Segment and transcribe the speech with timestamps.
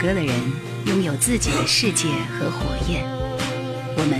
[0.00, 0.34] 歌的人
[0.86, 3.04] 拥有自己的世界和火焰，
[3.98, 4.18] 我们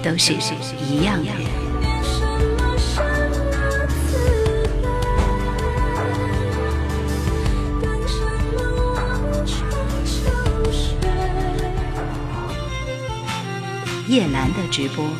[0.00, 0.32] 都是
[0.88, 1.66] 一样的人。
[14.08, 15.10] 叶兰的直播。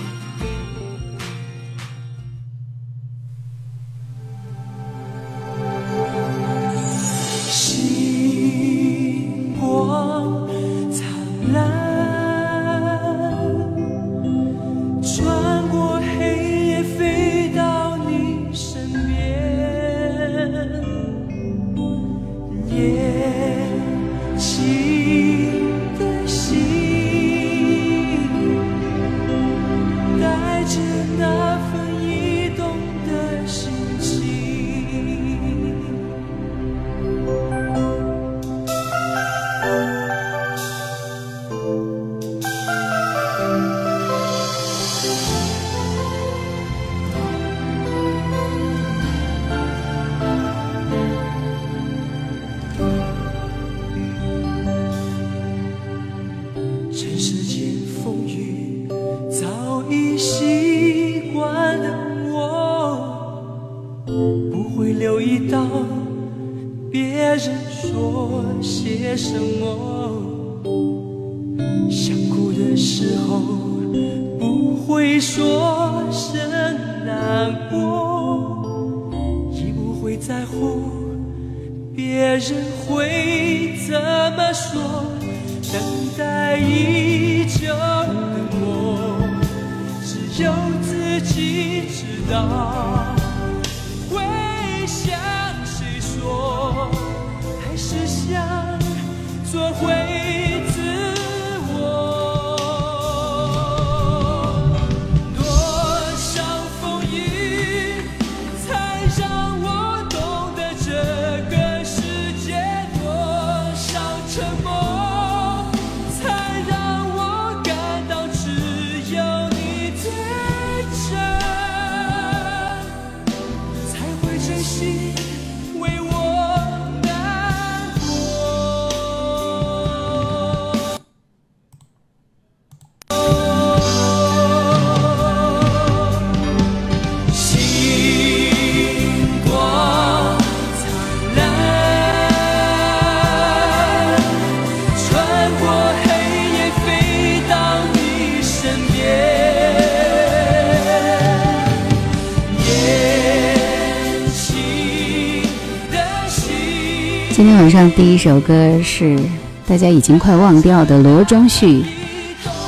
[157.97, 159.19] 第一首歌是
[159.67, 161.83] 大家已经快忘掉的罗中旭《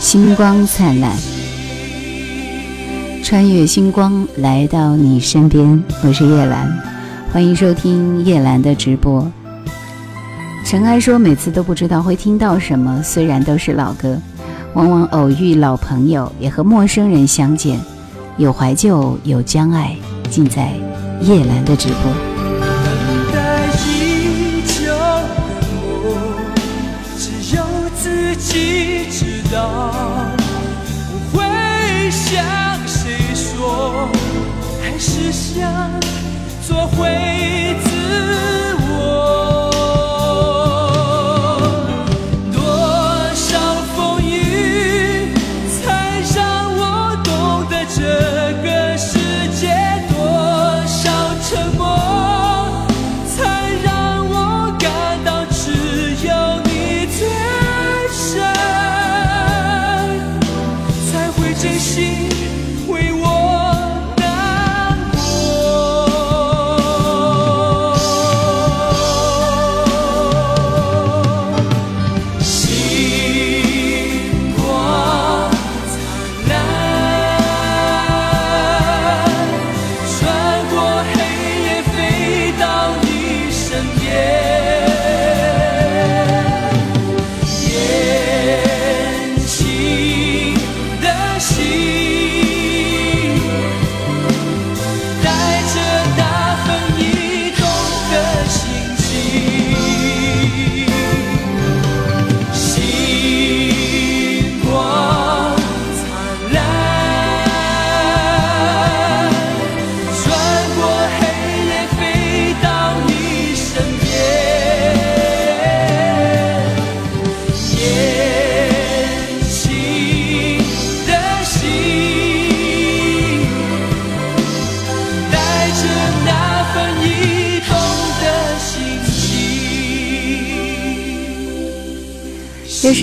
[0.00, 1.14] 星光灿烂》，
[3.22, 6.66] 穿越星光来到你身边，我是叶兰，
[7.30, 9.30] 欢迎收听叶兰的直播。
[10.64, 14.18] 尘埃说每次都不知道会听到什么，虽然都是老歌，
[14.72, 17.78] 往往偶遇老朋友，也和陌生人相见，
[18.38, 19.94] 有怀旧，有将爱，
[20.30, 20.72] 尽在
[21.20, 22.27] 叶兰的直播。
[35.10, 35.90] 只想
[36.60, 37.67] 做回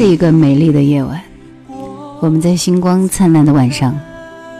[0.06, 1.20] 是一个美丽的夜晚，
[2.20, 4.00] 我们在星光灿烂的晚上，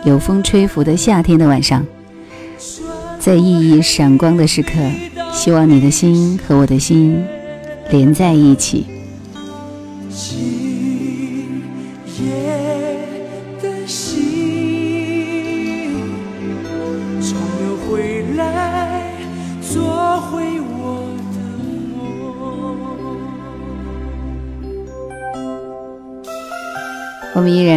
[0.04, 1.86] 有风吹拂的夏天的晚上，
[3.20, 4.72] 在熠熠闪光的时刻，
[5.32, 7.24] 希望你的心和我的心
[7.90, 8.95] 连在一起。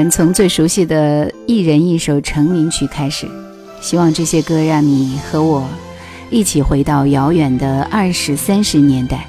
[0.09, 3.27] 从最熟悉的一人一首成名曲开始，
[3.81, 5.67] 希望这些歌让你和我
[6.29, 9.27] 一起回到遥远的二十三十年代，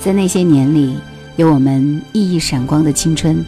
[0.00, 0.96] 在那些年里。
[1.36, 3.42] 有我们熠熠闪光的青春，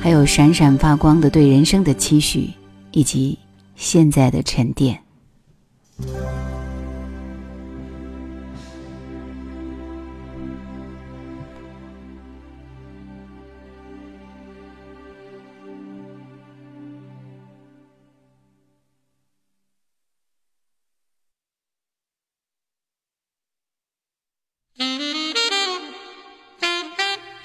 [0.00, 2.48] 还有闪闪发光的对人生的期许，
[2.90, 3.38] 以及
[3.76, 4.98] 现在的沉淀。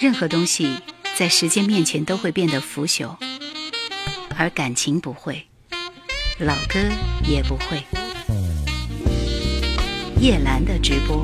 [0.04, 0.68] 任何东西
[1.18, 3.16] 在时间面前都会变得腐朽，
[4.36, 5.48] 而感情不会，
[6.40, 6.78] 老歌
[7.26, 7.82] 也不会。
[10.20, 11.24] 叶兰的直播，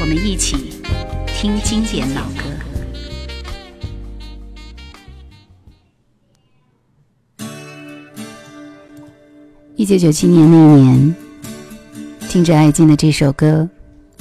[0.00, 0.82] 我们一起
[1.28, 2.42] 听经典老歌。
[9.76, 11.14] 一九九七年那年，
[12.28, 13.68] 听着艾静的这首歌，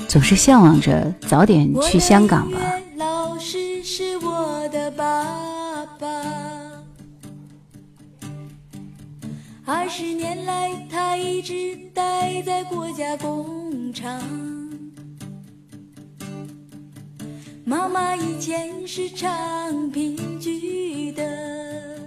[0.07, 2.64] 总是向往着早点去香港吧。
[9.67, 14.21] 二十年来，他一直待在国家工厂。
[17.63, 21.99] 妈妈以前是唱评剧的，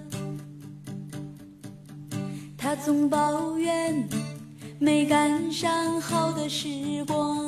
[2.57, 4.09] 他总抱怨
[4.79, 7.45] 没赶上好的时光。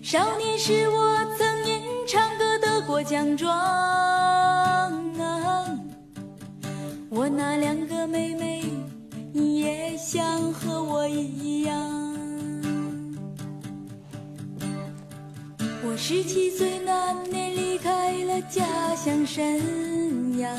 [0.00, 3.52] 少年时，我曾因唱歌得过奖状。
[7.56, 8.64] 那两个妹妹
[9.32, 11.72] 也想和我一样。
[15.86, 20.52] 我十七岁那年离开了家乡沈阳，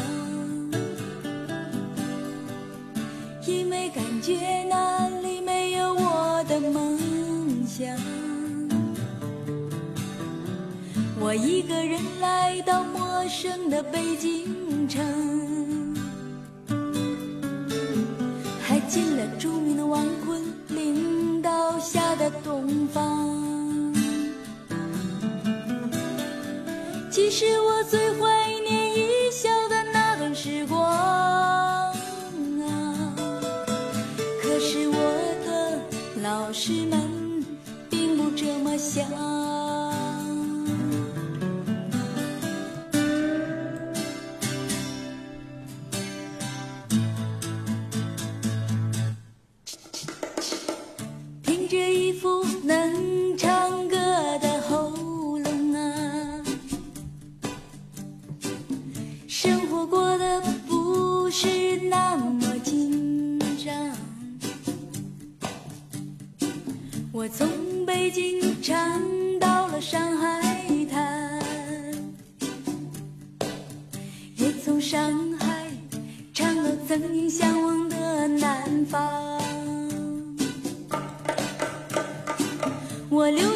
[3.46, 6.98] 因为感觉那里没有我的梦
[7.68, 7.94] 想。
[11.20, 15.45] 我一个人来到陌生的北京城。
[18.96, 23.94] 进了著名的王昆领导下的东方。
[27.12, 31.94] 其实我最怀念一笑的那段时光啊，
[34.42, 34.96] 可是我
[35.46, 35.78] 的
[36.22, 37.46] 老师们
[37.90, 39.45] 并不这么想。
[61.96, 63.74] 那么紧张，
[67.14, 67.48] 我从
[67.86, 69.02] 北京唱
[69.40, 70.42] 到了上海
[70.92, 71.42] 滩，
[74.36, 75.68] 也从上海
[76.34, 79.02] 唱到曾经向往的南方。
[83.10, 83.55] 我留。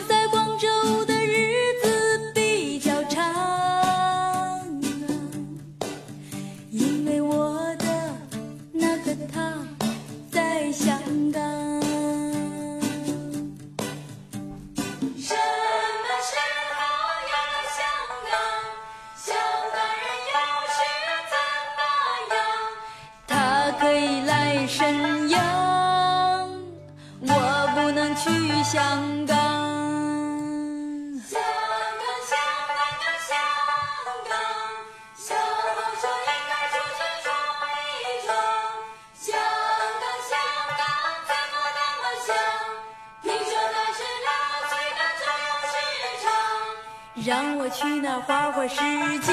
[28.71, 29.36] 香港
[31.25, 31.41] 香
[31.97, 32.38] 港香
[32.77, 32.79] 港
[33.25, 33.34] 香
[34.29, 34.32] 港，
[35.15, 35.65] 小火
[35.99, 37.27] 车应该出去闯
[37.73, 37.82] 一
[38.27, 38.29] 闯。
[39.15, 39.25] 香
[39.99, 40.32] 港香
[40.77, 40.82] 港
[41.25, 42.29] 怎么那么香？
[43.23, 44.29] 听说那是老
[44.69, 45.73] 去的船儿时
[46.21, 46.23] 常。
[47.25, 47.27] 让
[47.58, 48.77] 我去那花花世
[49.21, 49.27] 界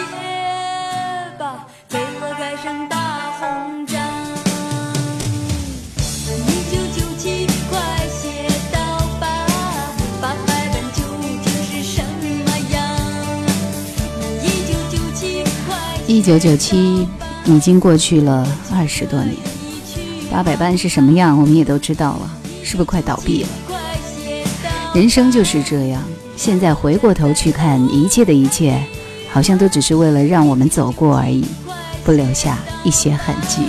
[1.38, 1.44] 吧，
[1.90, 2.96] 给我盖上大
[3.38, 3.75] 红。
[16.16, 17.06] 一九九七
[17.44, 19.36] 已经过去了二十多年，
[20.32, 22.30] 八百班是什么样，我们也都知道了，
[22.62, 23.48] 是不是快倒闭了？
[24.94, 26.02] 人生就是这样，
[26.34, 28.82] 现在回过头去看，一切的一切，
[29.30, 31.44] 好像都只是为了让我们走过而已，
[32.02, 33.64] 不留下一些痕迹。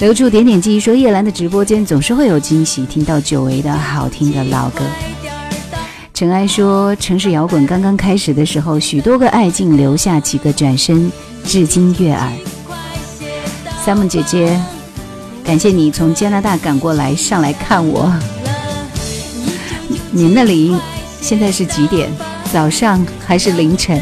[0.00, 4.84] 留住点点记忆，说叶兰的直播间总是会有惊喜，听到久违的好听的老歌。
[6.14, 11.10] 尘埃说：“城市摇滚刚刚开始的时候，许多个爱静留下几个转身，
[11.42, 12.32] 至今悦耳。”
[13.84, 14.56] Sam 姐姐，
[15.42, 18.14] 感谢你从加拿大赶过来上来看我。
[20.12, 20.76] 你那里
[21.20, 22.08] 现在是几点？
[22.52, 24.00] 早上还是凌晨？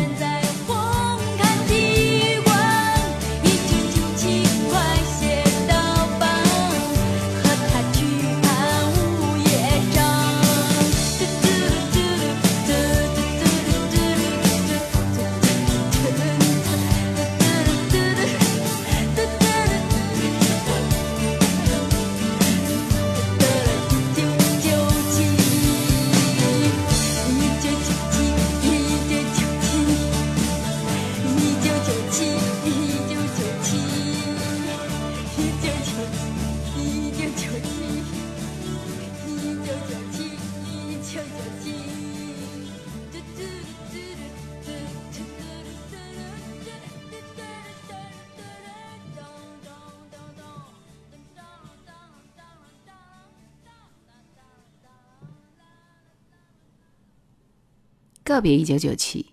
[58.33, 59.27] 告别一九九七，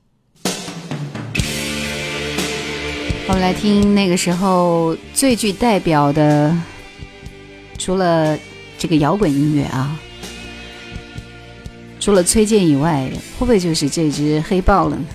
[3.28, 6.54] 我们来听那个时候最具代表的，
[7.78, 8.38] 除了
[8.78, 9.98] 这个摇滚音乐啊，
[11.98, 15.06] 除了崔健以外，会不会就是这只黑豹了呢？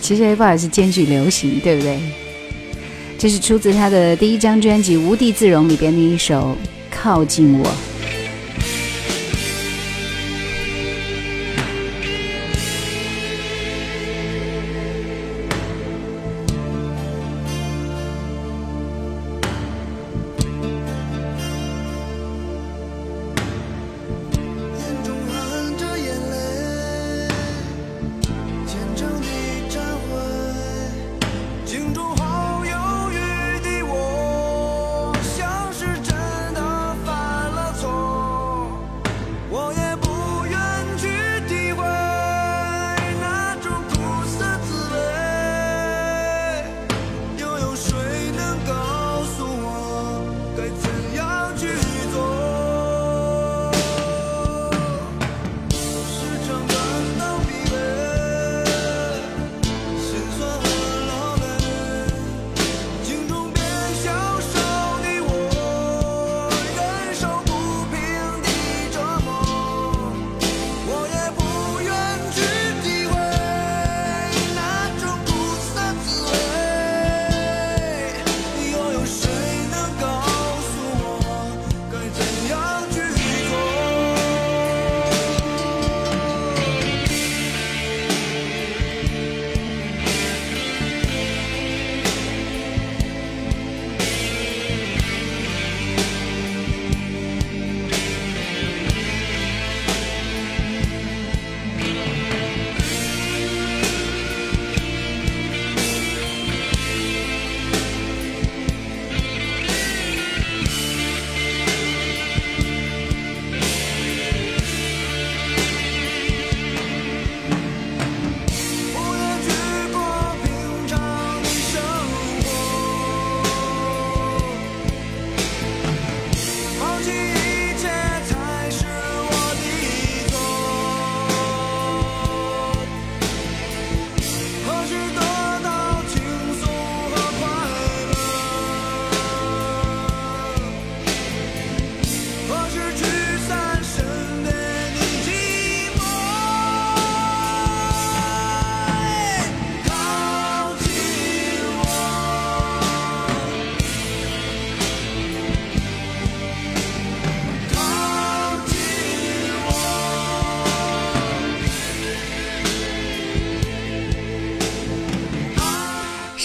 [0.00, 1.98] 其实黑豹也是兼具流行，对不对？
[3.18, 6.56] 这是出自他的第一张专辑《无地自容》里边的一首
[6.88, 7.66] 《靠近我》。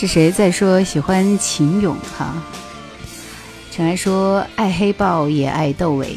[0.05, 1.97] 是谁在说喜欢秦勇？
[2.15, 2.35] 哈，
[3.71, 6.15] 尘埃说爱黑豹也爱窦唯，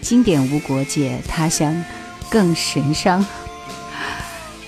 [0.00, 1.84] 经典无国界，他乡
[2.30, 3.26] 更神伤。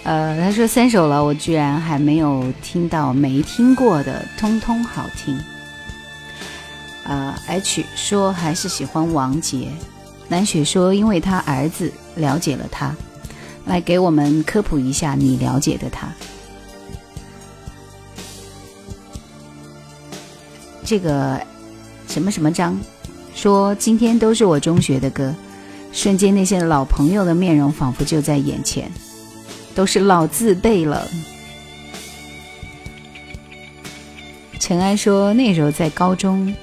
[0.02, 5.38] 呃，他说三首了，我居然还没有听到没听过的，通通好听。
[7.04, 9.68] 呃，H 说还是喜欢王杰。
[10.26, 12.92] 南雪说，因为他儿子了解了他，
[13.66, 16.08] 来给我们科普一下你了解的他。
[20.86, 21.38] 这个
[22.08, 22.78] 什么什么章
[23.34, 25.34] 说，今天都是我中学的歌，
[25.92, 28.88] 瞬间那些老朋友的面容仿佛就在眼前，
[29.74, 31.06] 都是老字辈了。
[34.60, 36.54] 陈安说，那时候在高中。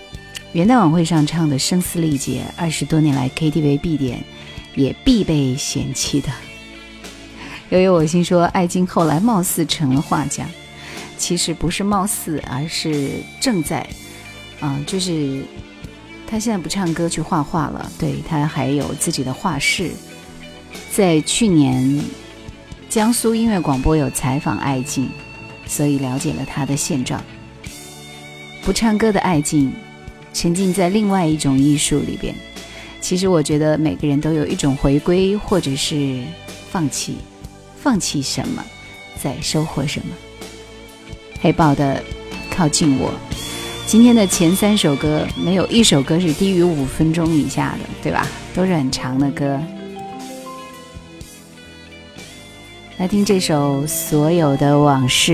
[0.53, 4.23] 元旦晚会上唱的《声嘶力竭》，二十多年来 KTV 必点，
[4.75, 6.29] 也必被嫌弃的。
[7.69, 10.45] 悠悠我心说，艾晶后来貌似成了画家，
[11.17, 13.09] 其实不是貌似，而是
[13.41, 13.87] 正在，
[14.63, 15.43] 嗯，就是
[16.25, 17.91] 他现在不唱歌，去画画了。
[17.99, 19.91] 对他还有自己的画室。
[20.91, 22.01] 在去年，
[22.89, 25.09] 江苏音乐广播有采访艾静，
[25.67, 27.23] 所以了解了他的现状。
[28.63, 29.71] 不唱歌的艾静。
[30.35, 32.33] 沉浸在另外一种艺术里边，
[32.99, 36.23] 其实我觉得每个人都有一种回归，或者是
[36.71, 37.17] 放弃，
[37.79, 38.65] 放弃什么，
[39.21, 40.07] 在收获什么。
[41.39, 42.03] 黑豹的
[42.49, 43.13] 靠近我，
[43.85, 48.25] 今天的前三首歌没有一首歌是低于五分钟以下的，对吧？
[48.55, 49.59] 都是很长的歌。
[52.97, 55.33] 来听这首《所有的往事》。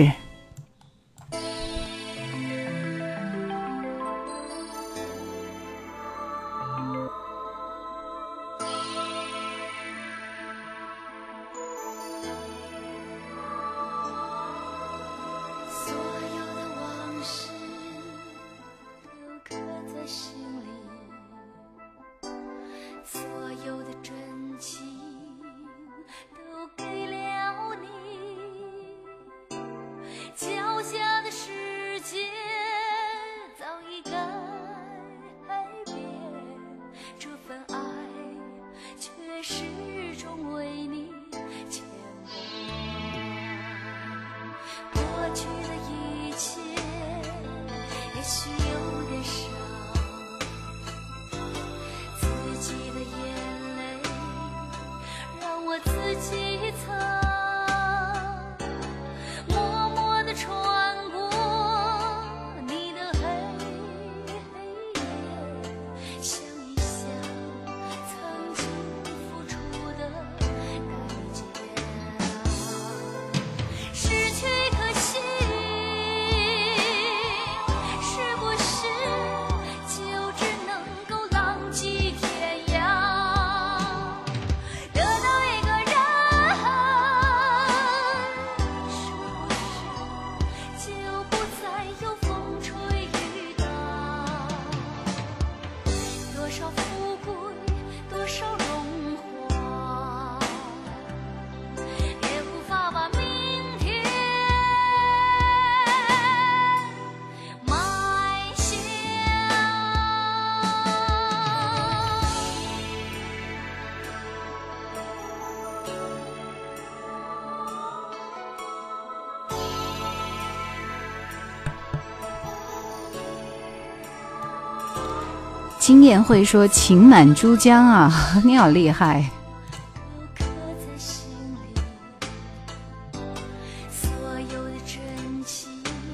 [125.89, 128.13] 经验会说情满珠江啊，
[128.45, 129.27] 你好厉害！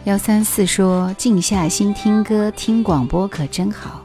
[0.06, 4.05] 幺三四说静下心听歌听广播可真好。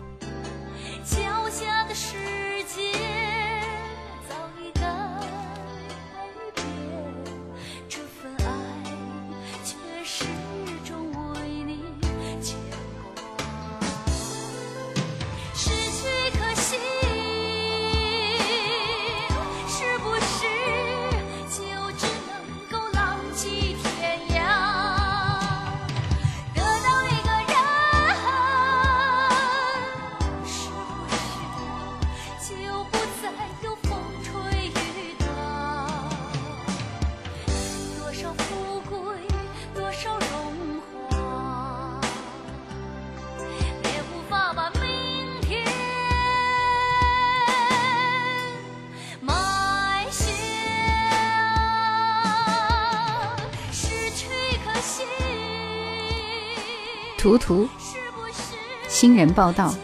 [59.32, 59.74] 报道，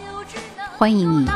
[0.76, 1.28] 欢迎你。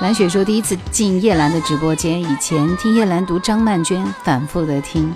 [0.00, 5.12] 蓝雪说：“第一次进叶兰的直播间，以前听叶兰读张曼娟，反复的听，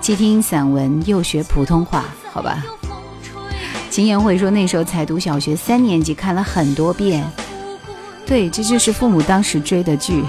[0.00, 2.62] 既听散文又学普通话，好吧。”
[3.90, 7.28] 秦言会说：“那时候才读小学三年级，看了很多遍。
[8.24, 10.24] 对，这就是父母当时追的剧。”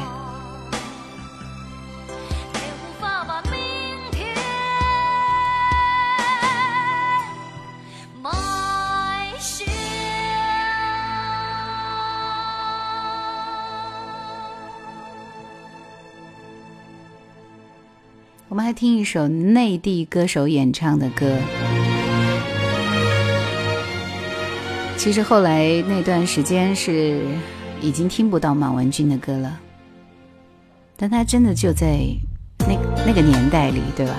[19.14, 21.38] 首内地歌手演唱的歌。
[24.98, 27.22] 其实后来那段时间是
[27.80, 29.60] 已经听不到马文君的歌了，
[30.98, 32.00] 但他真的就在
[32.58, 34.16] 那那个年代里，对吧？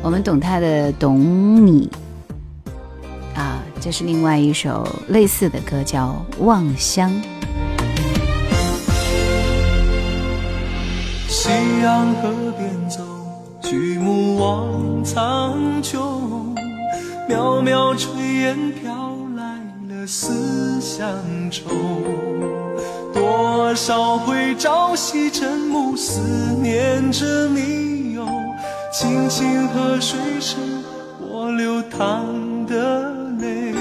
[0.00, 1.90] 我们懂他的《懂你》
[3.36, 7.10] 啊，这是另外一首类似的歌，叫《望乡》。
[11.26, 11.48] 夕
[11.82, 13.02] 阳河边走，
[13.74, 15.98] 举目望苍穹，
[17.28, 18.06] 渺渺炊
[18.40, 19.58] 烟飘来
[19.88, 21.04] 了思乡
[21.50, 21.64] 愁。
[23.12, 26.20] 多少回朝夕枕暮，思
[26.62, 28.28] 念着你哟。
[28.92, 30.54] 清清河水是
[31.18, 32.24] 我流淌
[32.66, 33.10] 的
[33.40, 33.73] 泪。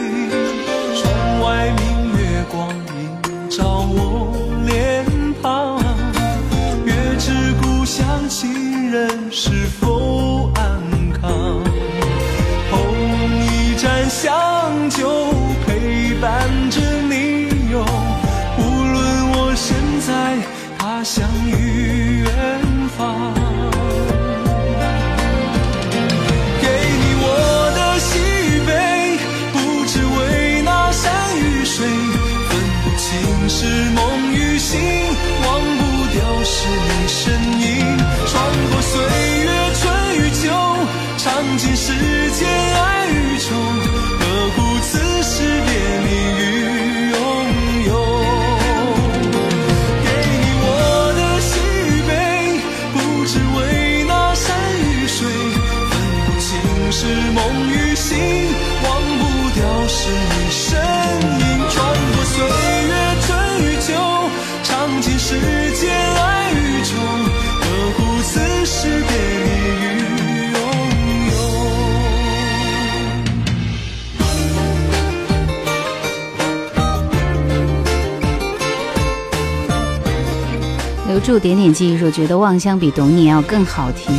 [81.24, 84.14] 住点点记忆，说觉得《望乡》比《懂你》要更好听。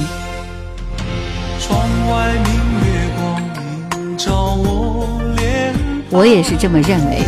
[1.60, 1.78] 窗
[2.10, 3.42] 外明月光
[4.00, 5.74] 映照我脸
[6.10, 7.24] 我也是这么认为的。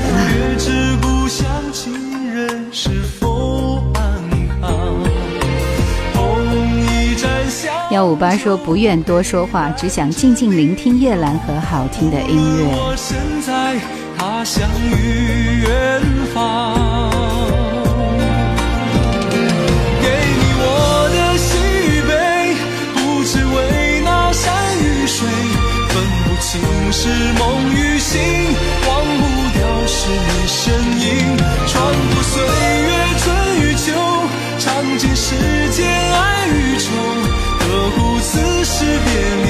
[7.92, 12.64] 幺五八说不愿多说话，只想静静聆听叶兰和好听的音乐。
[12.70, 13.78] 我身在
[14.18, 16.02] 他乡与远
[16.34, 16.75] 方。
[27.06, 28.20] 是梦与醒，
[28.88, 29.22] 忘不
[29.56, 31.06] 掉是你身影。
[31.68, 31.74] 穿
[32.10, 32.90] 过岁月
[33.22, 33.24] 春
[33.60, 33.86] 与秋，
[34.58, 34.64] 尝
[34.98, 35.36] 尽世
[35.70, 36.90] 间爱与愁，
[37.60, 37.64] 何
[37.96, 39.08] 故此时别
[39.44, 39.48] 离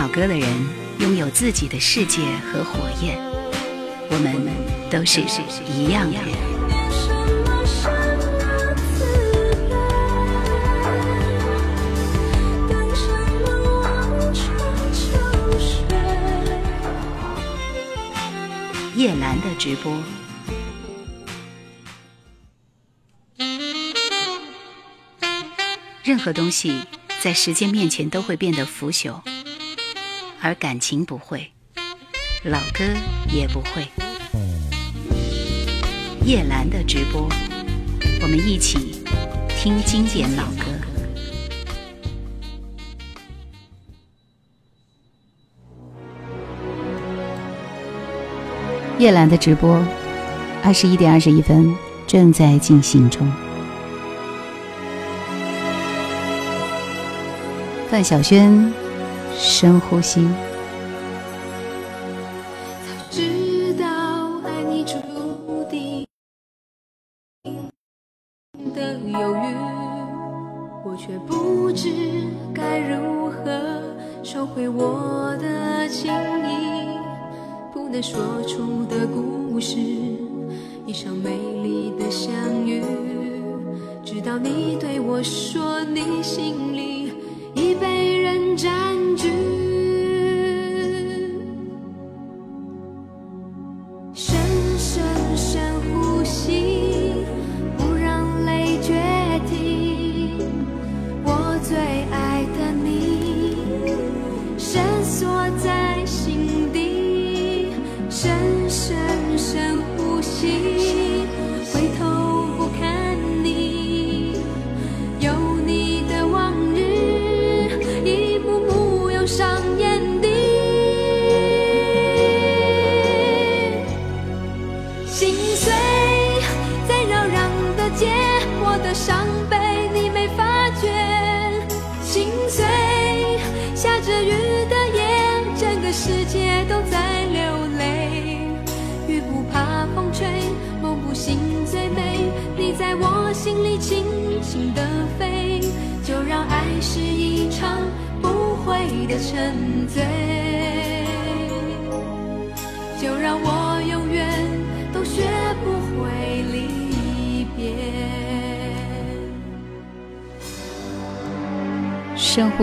[0.00, 0.48] 老歌的人
[0.98, 3.18] 拥有自己的世界和火焰，
[4.08, 4.34] 我们
[4.88, 5.20] 都是
[5.70, 6.16] 一样的。
[18.96, 20.02] 叶兰的直播，
[26.02, 26.80] 任何东西
[27.20, 29.20] 在时间面前都会变得腐朽。
[30.42, 31.50] 而感情不会，
[32.44, 32.82] 老歌
[33.30, 33.86] 也不会。
[36.24, 37.28] 叶兰的直播，
[38.22, 39.02] 我们一起
[39.50, 40.64] 听经典老歌。
[48.98, 49.84] 叶兰的直播，
[50.62, 51.74] 二十一点二十一分
[52.06, 53.30] 正在进行中。
[57.90, 58.72] 范晓萱，
[59.38, 60.49] 深呼吸。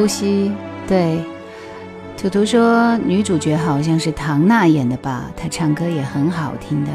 [0.07, 0.51] 西，
[0.87, 1.19] 对。
[2.19, 6.91] 图图说女主角好像是唐娜演的吧，她唱歌也很好听的。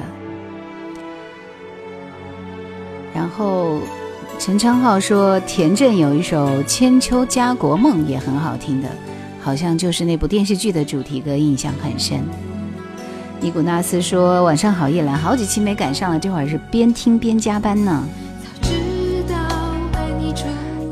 [3.15, 3.79] 然后
[4.39, 8.89] 陈昌浩说田震有一首《千秋家国梦》也很好听的，
[9.41, 12.19] 好像就是那部电视剧的主题歌，印象很深。
[13.41, 18.05] 尼古纳斯说晚上好，叶兰，好几期没赶上了，这会儿是边听边加班呢。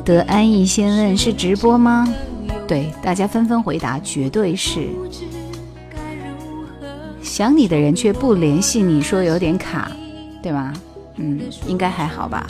[0.01, 2.09] 早知道爱你注德安逸先问是直播吗？
[2.67, 4.89] 对，大家纷纷回答，绝对是。
[7.23, 9.91] 想你的人却不联系你，说有点卡，
[10.43, 10.73] 对吗？
[11.17, 12.47] 嗯，应该还好吧。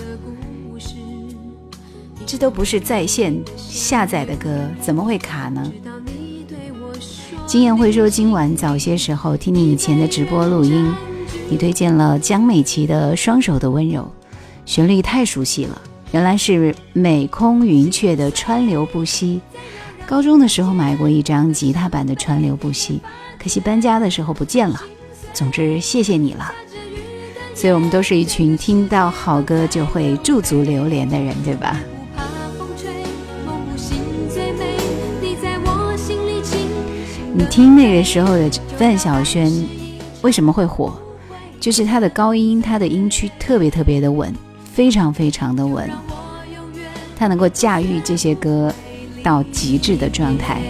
[2.24, 4.48] 这都不是在线下载的歌，
[4.80, 5.62] 怎么会卡呢？
[5.64, 7.38] 直到你对我说。
[7.46, 10.92] 经验会说，今晚早些时候听你以前的直播录音，
[11.48, 14.02] 你推荐了江美琪的《双手的温柔》，
[14.64, 15.82] 旋律太熟悉了，
[16.12, 19.40] 原来是美空云雀的《川流不息》。
[20.08, 22.94] 高中的时候买过一张吉他版的《川流不息》，
[23.42, 24.80] 可惜搬家的时候不见了。
[25.32, 26.52] 总之，谢谢你了。
[27.54, 31.78] 所以我们都是一群听到好歌就会驻足流连的人，对吧？
[37.32, 39.68] 你听那个时候的范晓萱
[40.22, 40.92] 为什么会火？
[41.60, 44.34] 就是她的高音，她的音区特别特别的稳，
[44.72, 45.90] 非常非常的稳，
[47.16, 48.72] 他能够驾驭这些歌
[49.22, 50.60] 到极致的状态。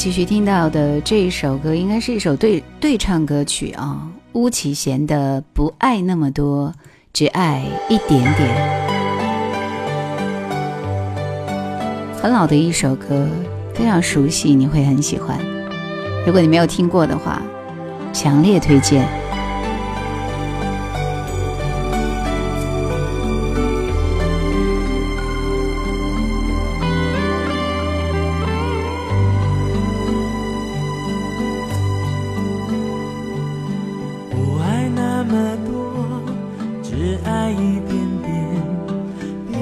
[0.00, 6.72] 继续听到的这一首歌，应该是一首对对唱歌曲啊，巫启贤的《不爱那么多，
[7.12, 8.48] 只爱一点点》，
[12.18, 13.28] 很老的一首歌，
[13.74, 15.38] 非常熟悉，你会很喜欢。
[16.24, 17.42] 如果你没有听过的话，
[18.10, 19.06] 强烈推荐。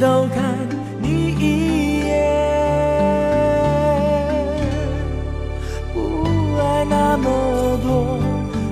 [0.00, 0.56] 都看
[1.00, 2.08] 你一眼。
[5.92, 5.96] 不
[6.56, 7.26] 爱那么
[7.82, 8.20] 多，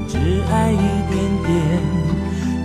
[0.06, 0.16] 只
[0.52, 0.76] 爱一
[1.10, 1.50] 点点。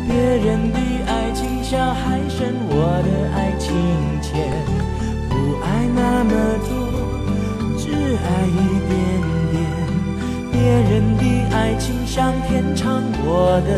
[0.07, 3.73] 别人的爱情像海深，我的爱情
[4.21, 4.29] 浅。
[5.27, 5.33] 不
[5.63, 6.31] 爱那么
[6.69, 6.71] 多，
[7.79, 8.57] 只爱一
[8.87, 8.91] 点
[9.51, 9.53] 点。
[10.51, 11.23] 别人的
[11.55, 13.69] 爱情像天长，我的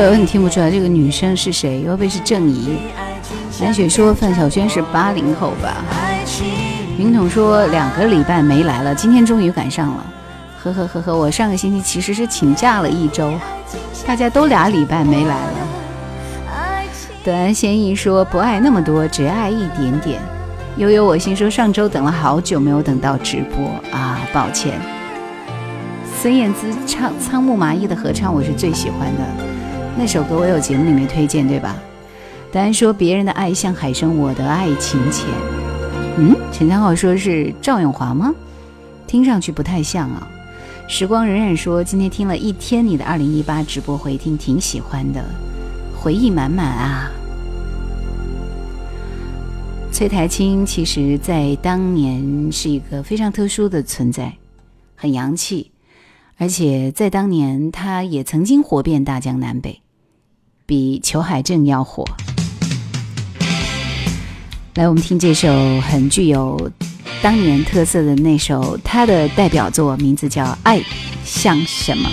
[0.00, 2.78] 有你听不出来这个女生是谁，会不会是郑怡？
[3.60, 5.84] 蓝雪说范晓萱是八零后吧？
[6.98, 10.06] 云彤说两个礼拜没来了，今天终于赶上了。
[10.62, 13.32] 呵呵呵呵，我上个星期其实是请假了一周，
[14.06, 15.52] 大家都俩礼拜没来了。
[17.24, 20.20] 短安先意说不爱那么多，只爱一点点。
[20.76, 24.80] 悠悠我心说上周等了好久没有等到直播啊，抱歉。
[26.20, 29.22] 孙燕姿唱《苍木麻衣》的合唱我是最喜欢的，
[29.98, 31.76] 那首歌我有节目里面推荐对吧？
[32.52, 35.26] 答案说别人的爱像海深，我的爱情浅。
[36.16, 38.32] 嗯，陈江浩说是赵咏华吗？
[39.08, 40.30] 听上去不太像啊。
[40.86, 45.22] 时光荏苒说今天听了一天你的二零一八直播回听，挺喜欢的，
[46.00, 47.10] 回忆满满啊。
[49.90, 54.32] 崔台青其实在当年是一个非常特殊的存在，
[54.94, 55.72] 很洋气，
[56.36, 59.82] 而且在当年他也曾经火遍大江南北，
[60.68, 62.04] 比裘海正要火。
[64.74, 66.70] 来，我们听这首很具有
[67.22, 70.78] 当年特色的那首他的代表作，名字叫《爱
[71.24, 72.06] 像什么》。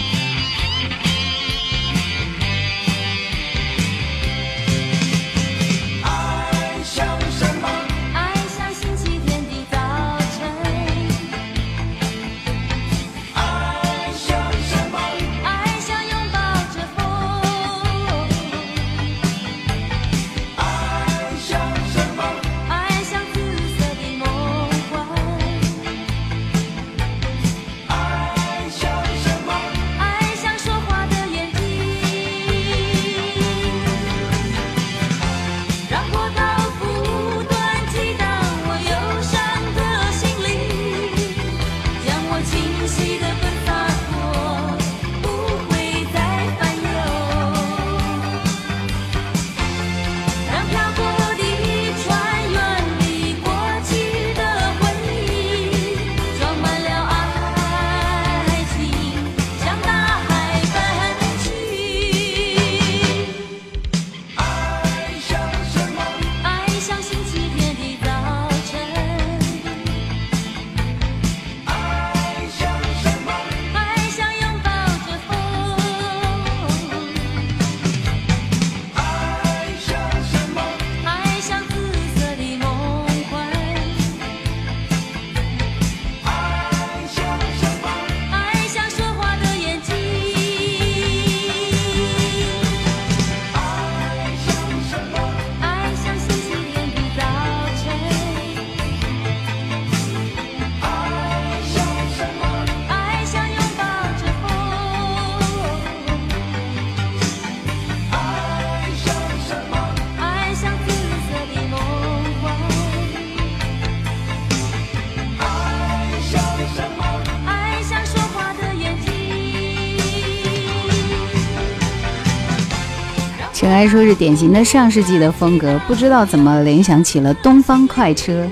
[123.66, 128.47] 德安说是典型的上世纪的风格，不知道怎么联想起了东方快车。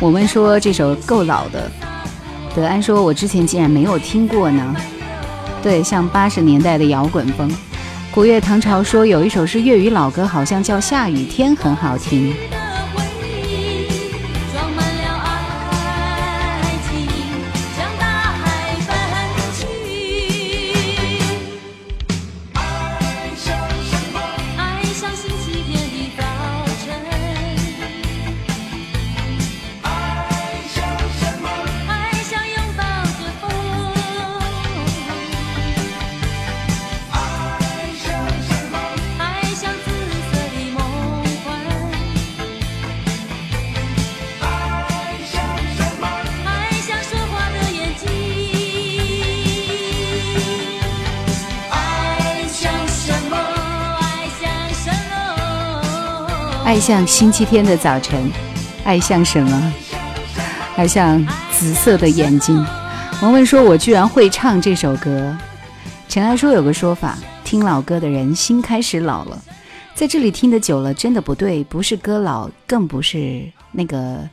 [0.00, 1.70] 我们说这首够老的。
[2.56, 4.74] 德安说，我之前竟然没有听过呢。
[5.62, 7.54] 对，像八十年代的摇滚风。
[8.10, 12.32] 古月唐朝说有一首是粤语老歌，好像叫《下雨天》，很好听。
[56.82, 58.28] 像星期天的早晨，
[58.82, 59.72] 爱像什么？
[60.74, 62.56] 爱像紫色的眼睛。
[63.22, 65.38] 文文说：“我居然会唱这首歌。”
[66.10, 69.40] 陈安说：“有个说法，听老歌的人心开始老了，
[69.94, 74.28] 在这里听得久了，真的不对，不是歌老，更不是那个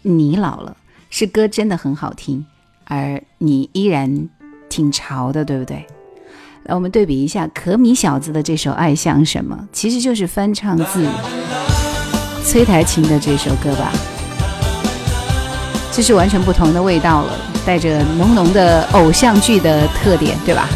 [0.00, 0.74] 你老了，
[1.10, 2.42] 是歌真的很好听，
[2.86, 4.30] 而你依然
[4.70, 5.84] 挺潮的，对不对？”
[6.64, 11.06] 来，我们对比一下可米小子的这首《爱像什么》，其实就是翻唱自。
[12.44, 13.92] 崔台琴的这首歌吧，
[15.90, 17.32] 这是完全不同的味道了，
[17.64, 20.68] 带着浓浓的偶像剧的特点，对吧？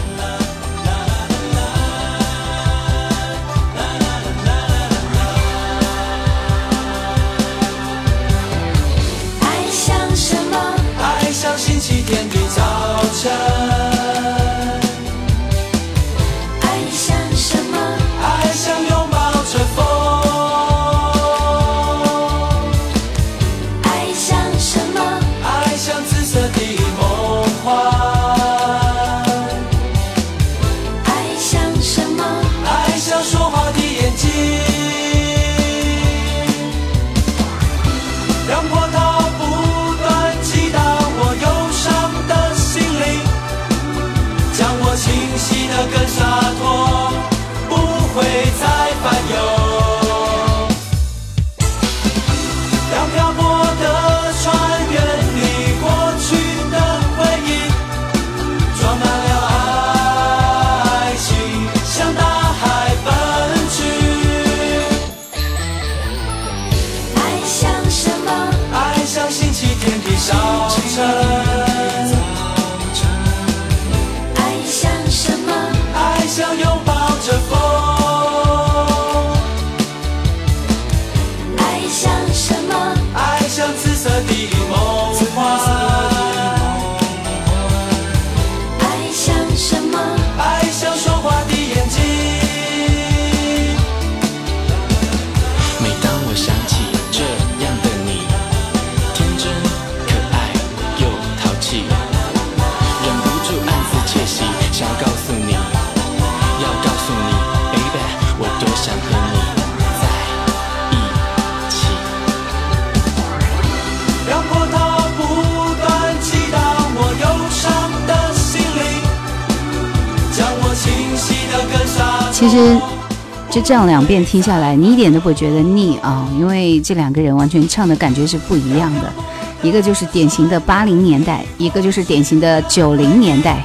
[123.66, 129.12] 这样两遍听下来，你一点都不觉得腻啊，因为这两个人完全唱的感觉是不一样的，
[129.60, 133.64] 一个就是典型的八零年代，一个就是典型的九零年代。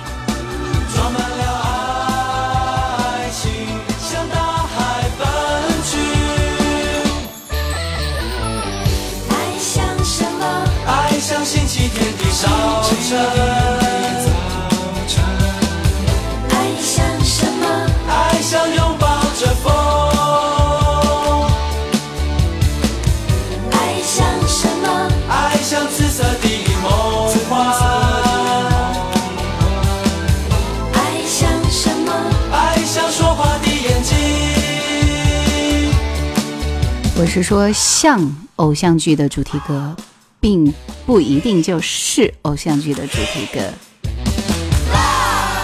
[37.34, 39.95] 是说，像偶像剧的主题歌，
[40.41, 40.73] 并
[41.05, 43.61] 不一定就是偶像剧的主题歌。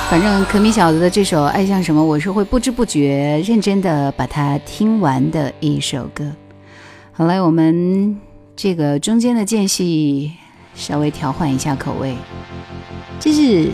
[0.10, 6.32] 反正可米小子的这首《爱像什么》，我是会不知不觉认真的把它听完的一首歌。
[7.12, 8.18] 好来，我们
[8.56, 10.32] 这个中间的间隙
[10.74, 12.16] 稍微调换一下口味，
[13.20, 13.70] 这是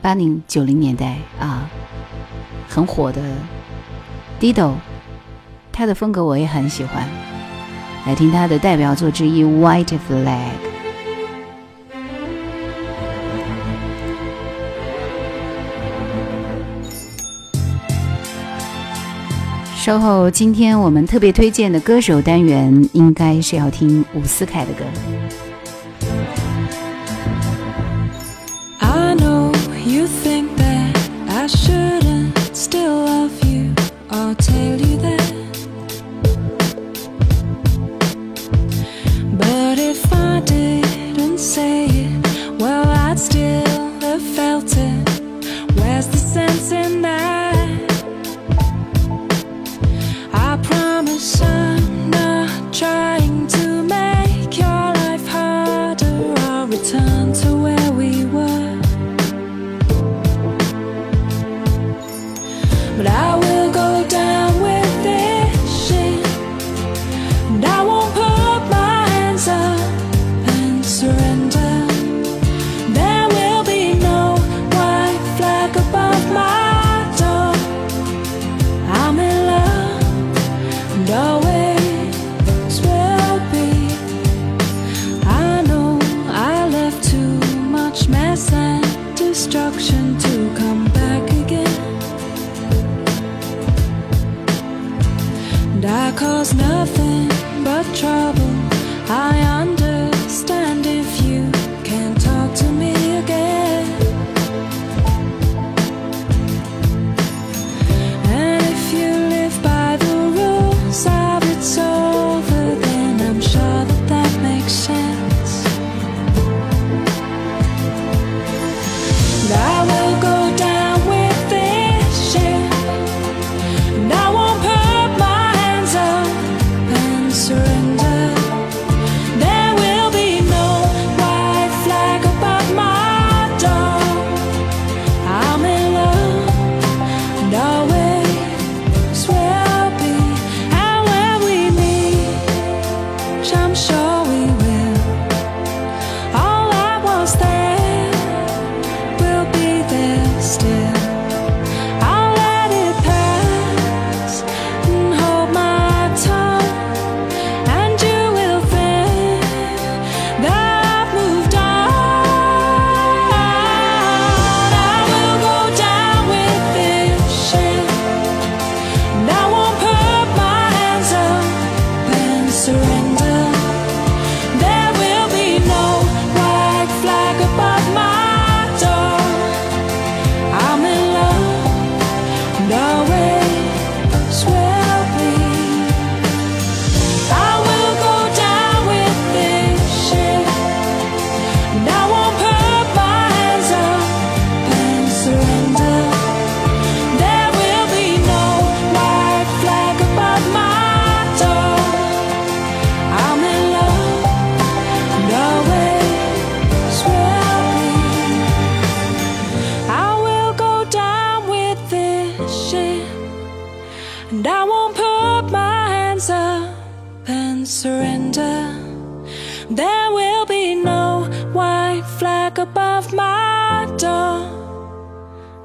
[0.00, 1.68] 八零九零年代啊，
[2.66, 3.20] 很火的
[4.40, 4.72] Dido，
[5.76, 7.06] 他的风格我也很喜欢。
[8.06, 10.24] 来听他的代表作之一《White Flag》。
[19.76, 24.82] 稍后，今天我们特别推荐的歌手单元，应该是要听伍思凯的歌。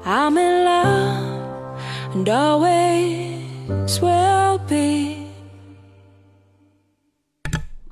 [0.04, 1.78] I'm in love
[2.12, 5.28] and always will be.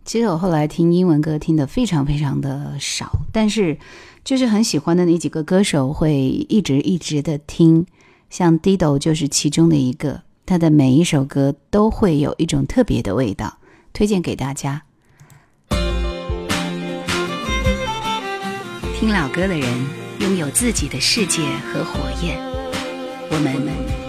[0.04, 3.78] 其实我后来听英文歌听的非常非常的少，但是
[4.24, 6.12] 就是很喜欢的那几个歌手会
[6.48, 7.86] 一直一直的听，
[8.28, 13.58] 像 Dido 就是其中的一个，他的每一首歌都会有一种特别的味道，
[13.92, 14.82] 推荐给大家。
[18.98, 19.86] 听老歌的人
[20.20, 21.40] 拥有自己的世界
[21.72, 22.38] 和火焰，
[23.30, 23.56] 我们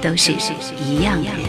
[0.01, 0.34] 都是
[0.78, 1.39] 一样的人。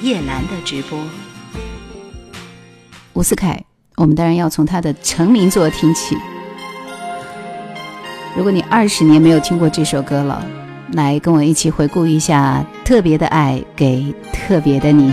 [0.00, 0.96] 叶兰的直播。
[3.14, 3.64] 伍思凯，
[3.96, 6.16] 我们当然要从他的成名作听起。
[8.36, 10.46] 如果你二十年没有听过这首歌了，
[10.92, 15.10] 来跟我一起回顾一下《特别的爱给特别的你》。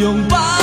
[0.00, 0.59] 拥抱。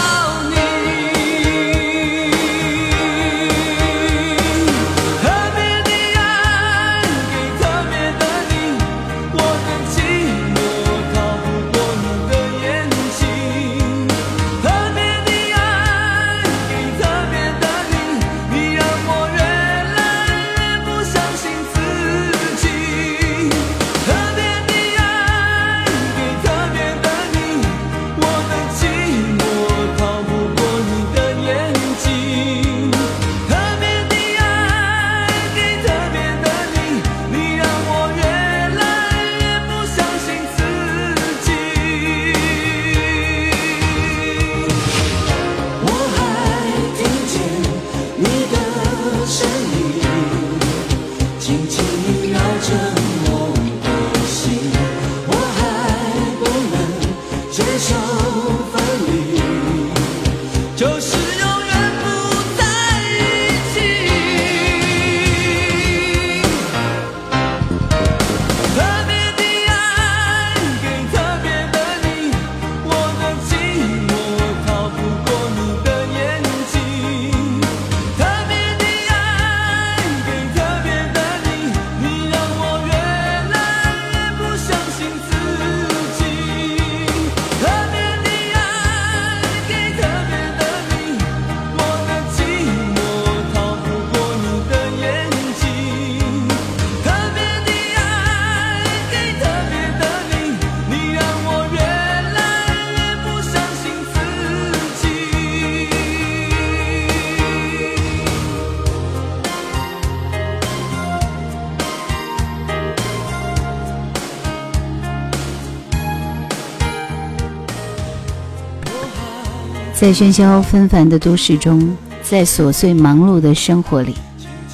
[120.00, 124.14] 在喧嚣纷繁的都市中，在琐碎忙碌的生活里，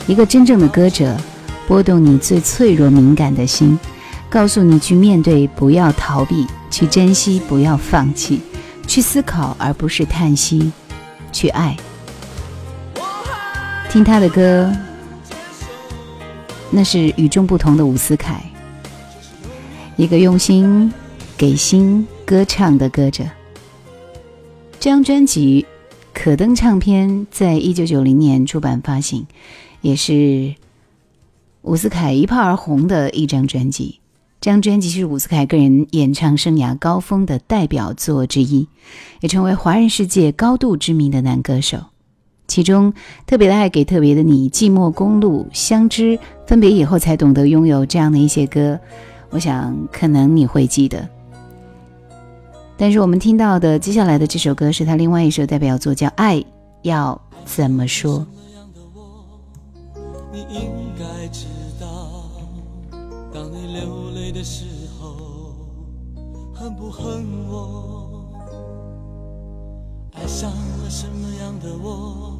[0.05, 1.15] 一个真正的歌者，
[1.65, 3.79] 拨动你最脆弱敏感的心，
[4.29, 8.41] 告诉你去面对，不要逃避；去珍惜，不要放弃；
[8.85, 10.69] 去思考，而不是叹息；
[11.31, 11.77] 去爱。
[13.89, 14.69] 听他的歌，
[16.69, 18.43] 那是与众不同的伍思凯，
[19.95, 20.91] 一个用心、
[21.37, 23.23] 给心歌唱的歌者。
[24.83, 25.65] 这张专辑
[26.13, 29.25] 可登唱片在一九九零年出版发行，
[29.79, 30.55] 也是
[31.61, 34.01] 伍思凯一炮而红的一张专辑。
[34.41, 38.67] 这张专辑是伍思凯个人演唱生涯高峰的代表作之一，
[39.21, 41.77] 也成为华人世界高度知名的男歌手。
[42.49, 42.93] 其中
[43.25, 48.77] 特别的爱给特别的你、寂寞公路、相知，分别以后才懂得拥有这样的一些歌，
[49.29, 51.07] 我想可能你会记得。
[52.75, 56.43] 但是我们听到的接下来的这首歌是他另外一首代表作，叫《爱
[56.81, 58.19] 要怎么说》。
[60.31, 61.45] 你应该知
[61.79, 62.25] 道，
[63.33, 64.65] 当你流泪的时
[64.99, 65.53] 候，
[66.53, 68.09] 恨不恨我？
[70.13, 72.37] 爱上了什么样的我？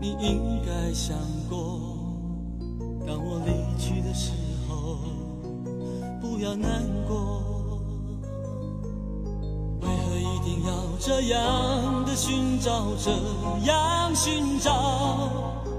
[0.00, 1.16] 你应该想
[1.50, 1.80] 过，
[3.06, 4.30] 当我离去的时
[4.68, 4.98] 候，
[6.20, 7.47] 不要难过。
[10.48, 13.10] 定要这样的寻找，这
[13.70, 15.30] 样寻找，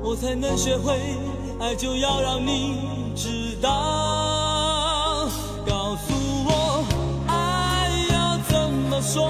[0.03, 1.17] 我才能学会
[1.59, 5.27] 爱就要让你知道。
[5.65, 6.13] 告诉
[6.45, 6.85] 我，
[7.27, 9.27] 爱要怎么说，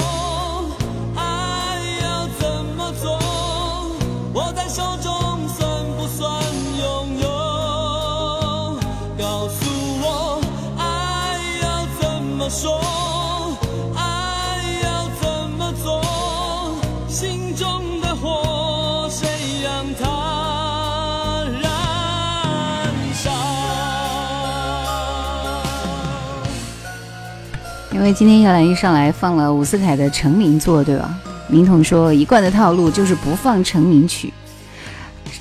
[28.00, 31.20] 因为今天叶兰一上来放了伍思凯的成名作，对吧？
[31.50, 34.32] 明统说一贯的套路就是不放成名曲，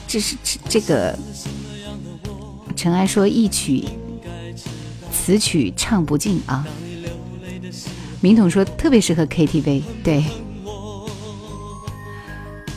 [0.08, 1.16] 这是这这个。
[2.74, 3.84] 尘埃说一曲
[5.12, 6.66] 词曲唱不尽啊。
[8.20, 10.24] 明统说特别适合 KTV，对。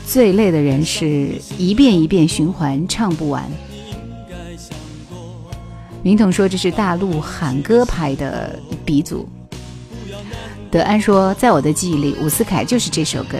[0.05, 3.49] 最累的人是一遍一遍循环唱不完。
[6.03, 9.27] 明统说这是大陆喊歌牌的鼻祖。
[10.71, 13.37] 德安说，在我的记忆里，伍思凯就是这首歌。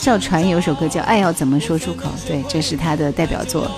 [0.00, 3.70] 赵传有首歌叫《爱要怎么说出口》，对，这是他的代表作。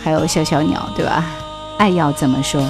[0.00, 1.26] 还有小小鸟，对吧？
[1.76, 2.64] 爱要怎么说？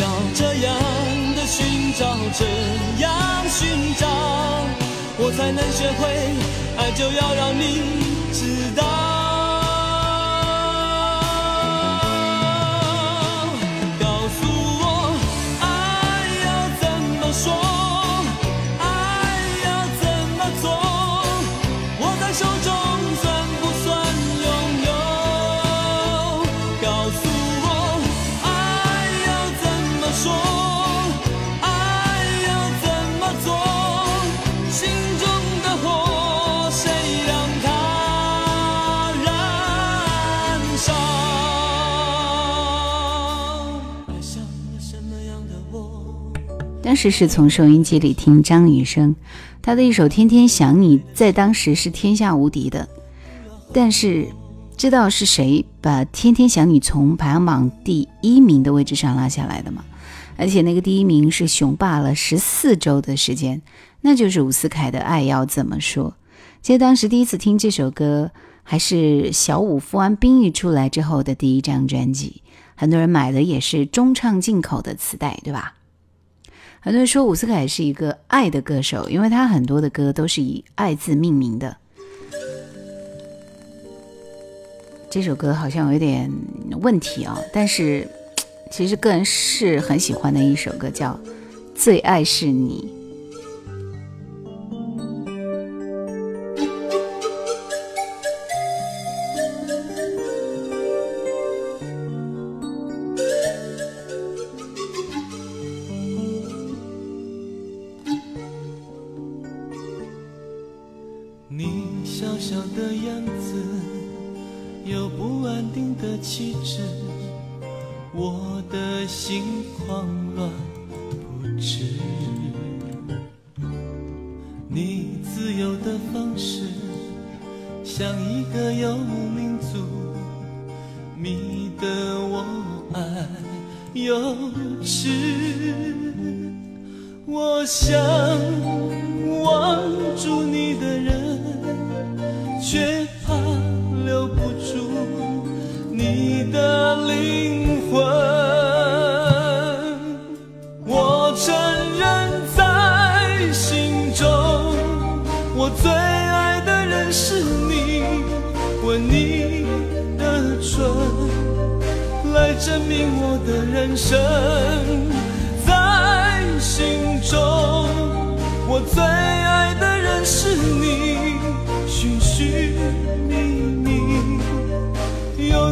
[0.00, 0.74] 要这样
[1.36, 2.44] 的寻找，这
[3.02, 3.10] 样
[3.48, 4.06] 寻找，
[5.18, 6.02] 我才能学会
[6.76, 7.82] 爱就要让你
[8.32, 9.13] 知道。
[47.04, 49.14] 这是从收音机里听张雨生，
[49.60, 52.88] 他的一首《天天想你》在当时是天下无敌的。
[53.74, 54.26] 但是，
[54.74, 59.84] 知道是谁把《天天想你》从排行榜第一名的位置上拉下来的吗？
[60.38, 63.60] 而且那个第一名是雄霸了十四周的时间，
[64.00, 66.10] 那就是伍思凯的《爱要怎么说》。
[66.62, 68.30] 记得当时第一次听这首歌，
[68.62, 72.40] 还是小五服完兵役出来之后的第一张专辑，
[72.74, 75.74] 很多人买的也是中唱进口的磁带，对吧？
[76.84, 81.74] 很多人说伍思凯是一个爱的歌手，因为他很多的歌都是以爱字命名的。
[85.08, 86.30] 这首歌好像有点
[86.82, 88.06] 问题啊、但是
[88.70, 91.12] 其实个人是很喜欢的一首歌，叫
[91.74, 92.86] 《最爱是你》。
[92.93, 92.93] 你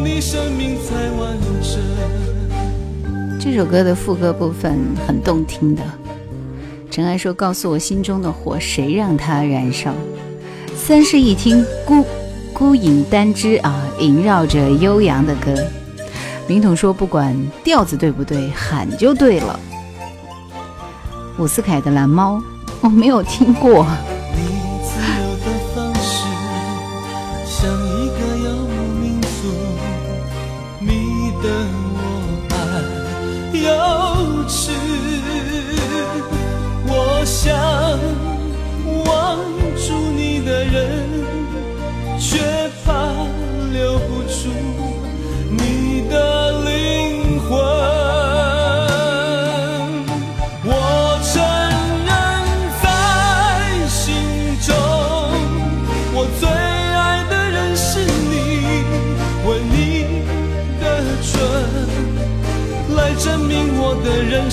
[0.03, 1.81] 你生命才完整。
[3.41, 5.83] 这首歌的副歌部分很动听的。
[6.91, 9.95] 尘埃说：“告诉我心中的火，谁让它燃烧？”
[10.77, 12.05] 三室一厅，孤
[12.53, 15.55] 孤影单枝啊，萦绕着悠扬的歌。
[16.49, 19.59] 明统说：“不管调子对不对，喊就对了。”
[21.39, 22.37] 伍思凯的《蓝猫》，
[22.83, 23.87] 我没有听过。
[34.49, 34.73] 痴。
[36.87, 37.57] 我想
[39.05, 39.39] 望
[39.77, 40.81] 住你的人，
[42.19, 42.39] 却
[42.85, 42.91] 怕
[43.73, 44.51] 留不住
[45.51, 48.02] 你的灵魂。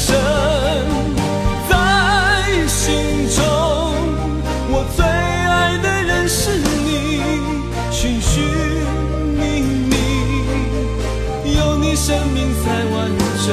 [0.10, 0.18] 人生。
[1.70, 1.74] 在
[2.68, 3.44] 心中，
[4.72, 7.22] 我最爱的人是你，
[7.92, 8.44] 寻寻
[9.38, 9.94] 觅觅，
[11.56, 13.08] 有你生命才完
[13.46, 13.48] 整。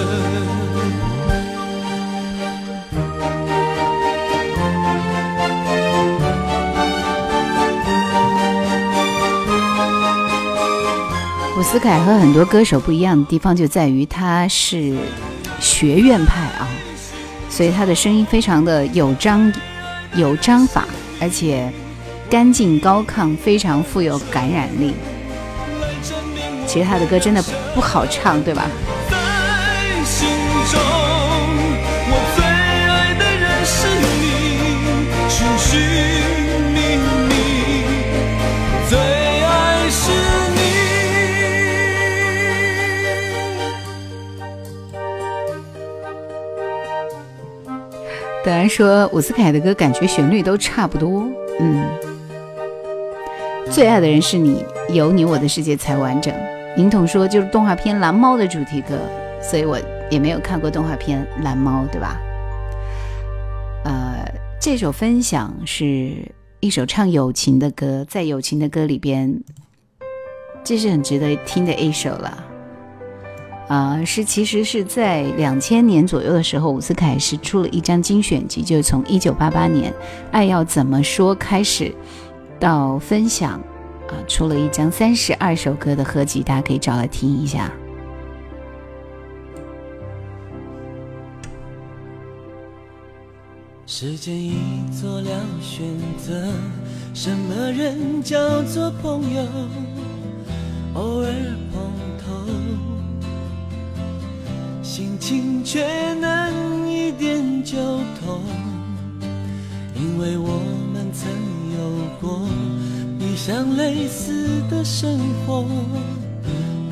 [11.59, 14.95] 伍思凯和很多歌手不一样的地方就在于他是
[15.67, 16.69] 学院派啊，
[17.51, 19.53] 所以他的声音非常的有章
[20.15, 20.87] 有章法，
[21.21, 21.69] 而且
[22.31, 24.95] 干净高亢，非常富有感染力。
[26.69, 27.43] 其实他的歌真的
[27.75, 28.65] 不好唱，对吧？
[48.47, 51.29] 当然说伍思凯的歌感觉旋律都差不多，
[51.59, 51.85] 嗯。
[53.73, 56.33] 最爱的人是你，有你我的世界才完整。
[56.77, 59.01] 林统说就是动画片《蓝猫》的主题歌，
[59.43, 59.77] 所以我
[60.09, 62.21] 也没有看过动画片《蓝猫》，对吧？
[63.83, 64.25] 呃，
[64.61, 66.13] 这首分享是
[66.61, 69.43] 一首唱友情的歌，在友情的歌里边，
[70.63, 72.45] 这是很值得听的一首了。
[73.69, 79.93] 啊、是其实是在两千年左右的时候，伍思凯是出了一张精选集，就是从一九八八年
[80.31, 81.93] 《爱要怎么说》开始
[82.61, 83.55] 到分享，
[84.07, 87.73] 啊、出了一张三十二首歌的合集，大家可以找来听一下。
[93.89, 94.55] 时间已
[94.93, 95.31] 做了
[95.61, 95.85] 选
[96.19, 96.53] 择，
[97.15, 99.43] 什么人叫做朋友？
[110.27, 110.61] 为我
[110.93, 111.31] 们曾
[111.79, 111.79] 有
[112.21, 112.41] 过
[113.17, 115.65] 你像类似的生活，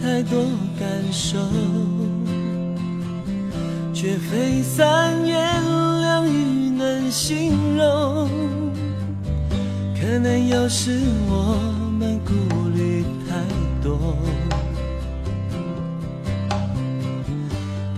[0.00, 0.44] 太多
[0.78, 1.36] 感受。
[3.92, 5.36] 却非三言
[6.00, 8.28] 两语能形容。
[10.00, 11.58] 可能有时我
[11.98, 13.34] 们顾虑太
[13.82, 14.16] 多，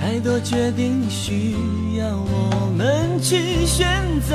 [0.01, 1.53] 太多决定需
[1.99, 3.87] 要我们去选
[4.27, 4.35] 择，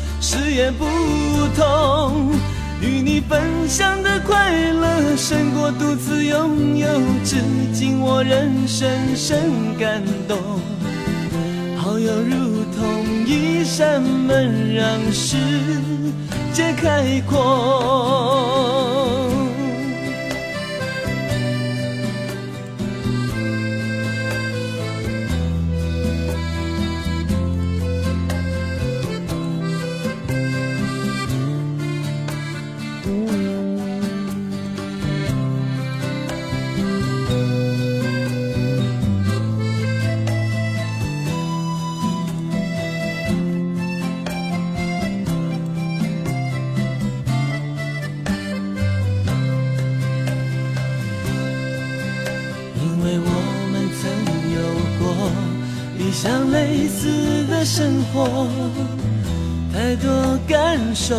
[0.21, 0.85] 誓言不
[1.55, 2.31] 同。
[2.79, 6.87] 与你分享的快乐胜过独自拥有，
[7.23, 7.37] 至
[7.73, 10.37] 今我仍深深感动。
[11.77, 15.37] 好友如同一扇门，让世
[16.53, 18.80] 界开阔。
[60.91, 61.15] 感受，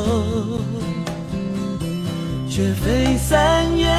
[2.47, 3.91] 却非三言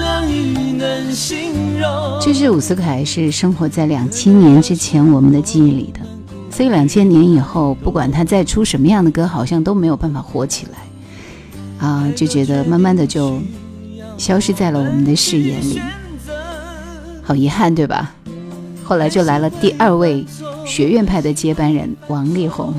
[0.00, 2.18] 两语能形容。
[2.22, 6.00] 这支伍思凯是生活在两千年之前我们的记忆里的，
[6.50, 13.38] 所以两千年以后，不管他再出什么样的歌，好像都没有办法火起来，啊，就觉得慢慢的就
[14.16, 15.78] 消失在了我们的视野里，
[17.22, 18.14] 好遗憾，对吧？
[18.82, 20.24] 后来就来了第二位
[20.64, 22.72] 学院派的接班人王力宏。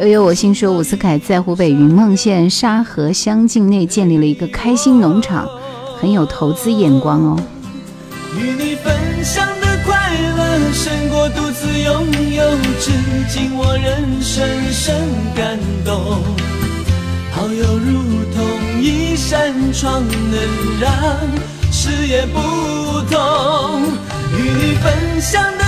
[0.00, 5.48] 悠悠我心说，伍思凯在湖北云梦县沙河乡境内建立了一个开心农场，
[6.00, 7.36] 很有投资眼光哦。
[8.38, 8.94] 与你分
[9.24, 12.48] 享的快乐胜过独自拥有，
[12.78, 12.92] 至
[13.28, 14.94] 今我仍深深
[15.34, 16.22] 感动。
[17.32, 18.00] 好友如
[18.36, 20.88] 同一扇窗，能让。
[21.70, 22.38] 视野不
[23.10, 23.82] 同，
[24.32, 25.67] 与你分享的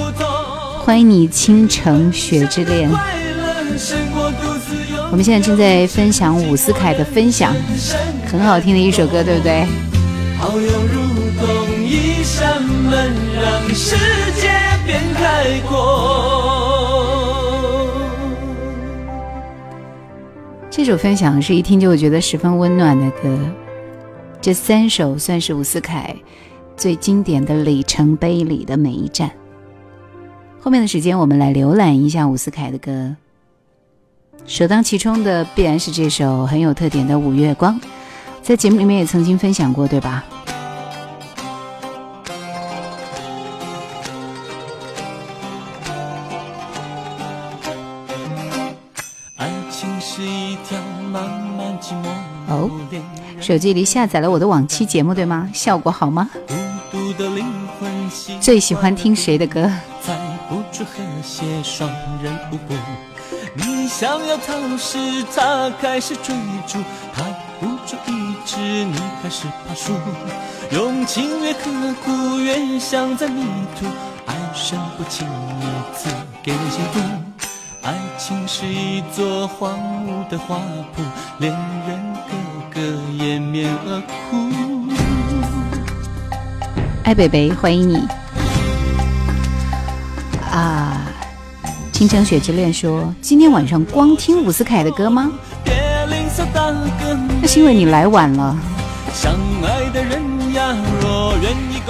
[0.83, 2.89] 欢迎你，倾城雪之恋。
[5.11, 7.55] 我们现在正在分享伍思凯的分享，
[8.25, 9.63] 很好听的一首歌，对不对？
[10.39, 10.99] 好友如
[11.39, 13.95] 同一扇门，让世
[14.41, 14.49] 界
[14.83, 15.77] 变开阔。
[20.71, 23.37] 这首分享是一听就会觉得十分温暖的歌。
[24.41, 26.15] 这三首算是伍思凯
[26.75, 29.31] 最经典的里程碑里的每一站。
[30.63, 33.15] 后面的时间，我们来浏览一下伍思凯的歌。
[34.45, 37.79] 首当其冲的必然是这首很有特点的《五月光》，
[38.43, 40.23] 在节目里面也曾经分享过，对吧？
[52.47, 52.69] 哦
[53.39, 55.49] 手机里下载了我的往期节目，对吗？
[55.51, 56.29] 效果好吗？
[58.39, 59.71] 最喜欢听谁的歌？
[60.51, 60.91] 舞出和
[61.23, 61.89] 谐双
[62.21, 62.75] 人舞步
[63.55, 64.97] 你想要逃时，
[65.35, 66.35] 他开始追
[66.67, 66.79] 逐；
[67.13, 67.23] 他
[67.59, 69.93] 不住一直，你开始爬树。
[70.71, 71.69] 用情越刻
[72.03, 73.43] 苦，越像在迷
[73.79, 73.85] 途。
[74.25, 75.63] 爱深不轻易
[75.95, 76.09] 赐
[76.43, 76.99] 给幸福。
[77.81, 80.55] 爱情是一座荒芜的花
[80.95, 81.03] 圃，
[81.39, 81.51] 恋
[81.87, 82.81] 人个个。
[83.17, 84.51] 掩面而哭。
[87.03, 88.07] 爱北北，欢迎你
[90.51, 91.01] 啊！
[91.91, 95.31] 倾城雪之恋说：“今天晚上光听伍思凯的歌吗？
[97.41, 98.57] 那是因为你来晚了。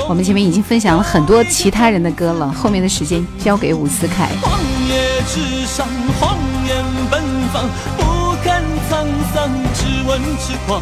[0.09, 5.87] 我们前面已经分享了很多其他人的歌了，后面的时间交给伍思凯。”荒野之上，
[6.19, 7.21] 红颜奔
[7.53, 10.81] 放，不看沧桑，只问痴狂。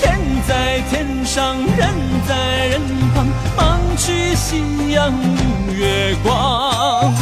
[0.00, 0.18] 天
[0.48, 1.88] 在天上，人
[2.26, 2.80] 在人
[3.14, 3.26] 旁，
[3.98, 7.12] 去夕阳无月光。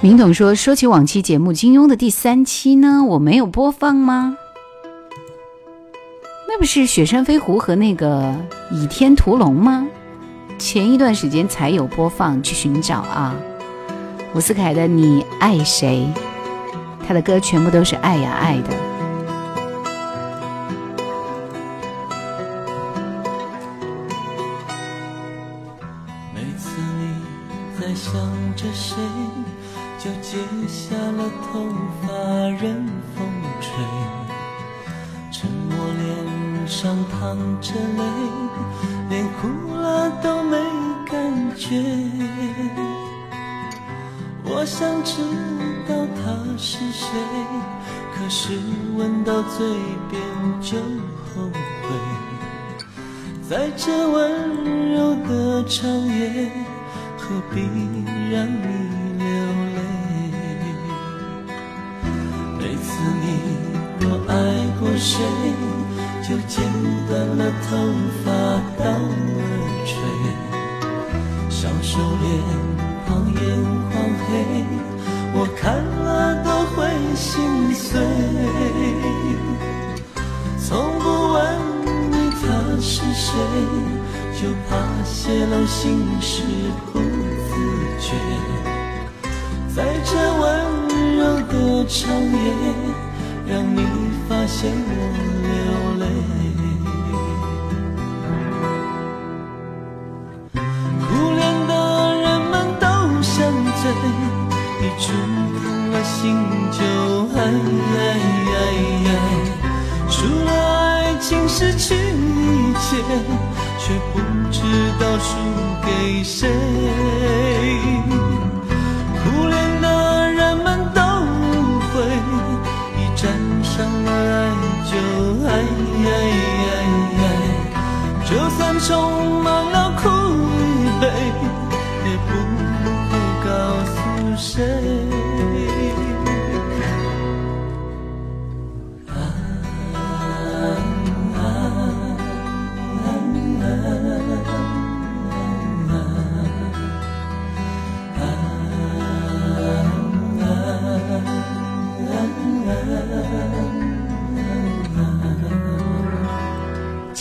[0.00, 4.36] 明董说：“说起往期节目，金庸的第三期呢，我没有播放吗？
[6.48, 8.22] 那不是《雪山飞狐》和那个
[8.74, 9.86] 《倚天屠龙》吗？
[10.58, 13.34] 前一段时间才有播放，去寻找啊。”
[14.34, 16.06] 伍思凯的《你爱谁》。
[17.06, 18.85] 他的歌全部都是爱呀爱的。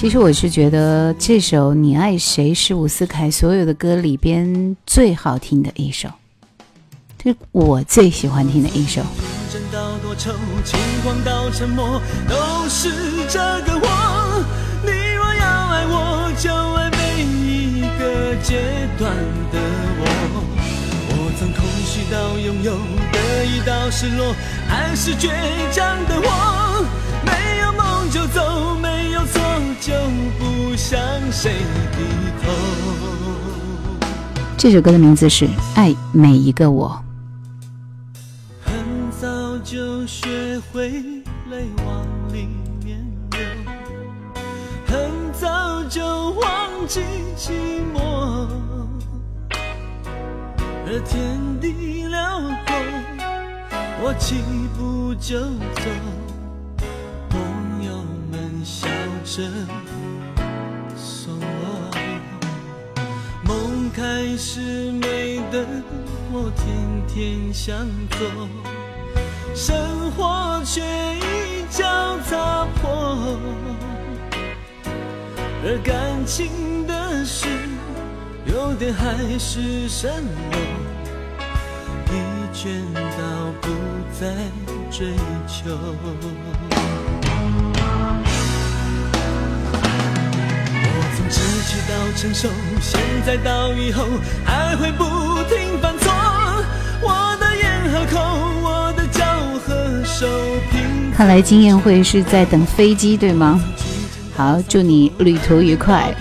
[0.06, 6.08] 其实我是觉得这首《你爱谁》是伍思凯所有的歌里边最好听的一首，
[7.18, 9.02] 这是我最喜欢听的一首。
[21.42, 22.78] 空虚到拥有，
[23.12, 24.36] 得到失落，
[24.68, 25.30] 还是倔
[25.72, 26.65] 强的我。
[29.86, 29.94] 就
[30.40, 31.00] 不向
[31.32, 31.52] 谁
[31.92, 32.00] 低
[32.42, 32.52] 头。
[34.58, 35.46] 这首歌的名字是
[35.76, 37.00] 《爱每一个我》。
[38.68, 38.74] 很
[39.12, 39.28] 早
[39.64, 40.90] 就学会
[41.52, 42.04] 泪往
[42.34, 42.48] 里
[42.84, 42.98] 面
[43.30, 43.42] 流，
[44.88, 47.02] 很早就忘记
[47.38, 47.52] 寂
[47.94, 48.48] 寞，
[50.88, 52.76] 而天地辽阔，
[54.02, 54.42] 我起
[54.76, 55.40] 步就
[55.76, 55.84] 走，
[60.96, 61.92] 送我。
[63.44, 64.62] 梦开始
[64.94, 65.66] 没等，
[66.32, 66.66] 我天
[67.06, 67.76] 天想
[68.12, 68.48] 做，
[69.54, 70.82] 生活却
[71.18, 71.84] 一脚
[72.30, 73.38] 踏破。
[75.66, 77.48] 而感情的事，
[78.46, 80.58] 有点海市蜃楼，
[82.06, 82.12] 疲
[82.54, 82.82] 倦
[83.18, 83.68] 到不
[84.18, 84.34] 再
[84.90, 85.14] 追
[85.46, 86.75] 求。
[91.28, 92.50] 从知觉到成熟，
[92.80, 94.06] 现在到以后
[94.44, 95.04] 还会不
[95.50, 96.14] 停犯错。
[97.02, 98.22] 我的咽和口，
[98.62, 99.26] 我的脚
[99.66, 100.28] 和手，
[101.16, 103.60] 看来经验会是在等飞机，对吗？
[104.38, 106.14] 好，祝你旅途愉快。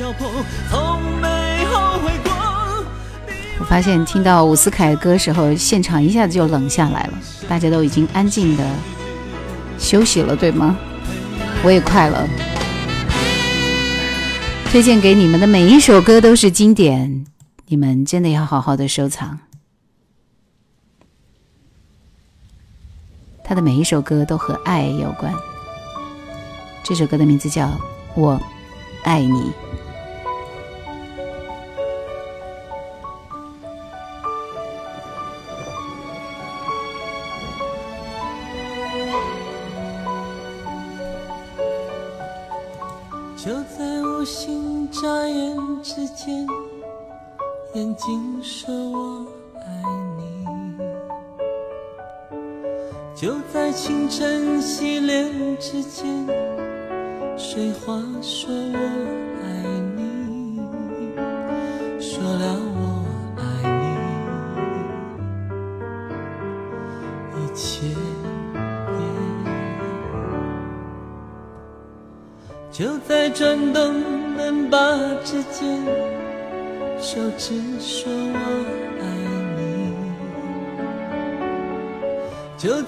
[3.61, 7.13] 我发现听到伍思凯的歌时候，现场一下子就冷下来了，
[7.47, 8.65] 大家都已经安静的
[9.79, 10.77] 休息了，对吗？
[11.63, 12.27] 我也快了。
[14.75, 17.25] 推荐给你们的每一首歌都是经典，
[17.69, 19.39] 你们真的要好好的收藏。
[23.45, 25.33] 他的每一首歌都和爱有关。
[26.83, 27.67] 这首歌的名字叫
[28.17, 28.43] 《我
[29.05, 29.31] 爱你》。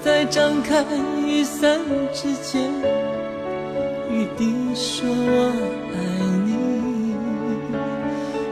[0.07, 0.85] 在张开
[1.27, 1.81] 雨伞
[2.13, 2.63] 之间，
[4.09, 5.51] 雨滴说我
[5.91, 5.95] 爱
[6.45, 6.49] 你，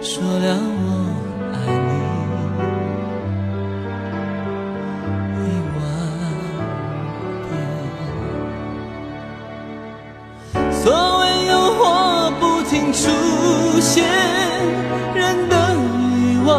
[0.02, 0.88] 说了我
[1.53, 1.56] 爱
[1.88, 1.94] 你。
[5.40, 5.80] 一万
[7.48, 7.49] 遍。
[10.73, 10.84] 所
[11.19, 11.80] 谓诱惑
[12.38, 12.99] 不停出
[13.80, 14.03] 现，
[15.15, 16.52] 人的欲望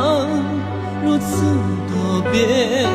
[1.05, 1.45] 如此
[1.87, 1.95] 多
[2.33, 2.89] 变，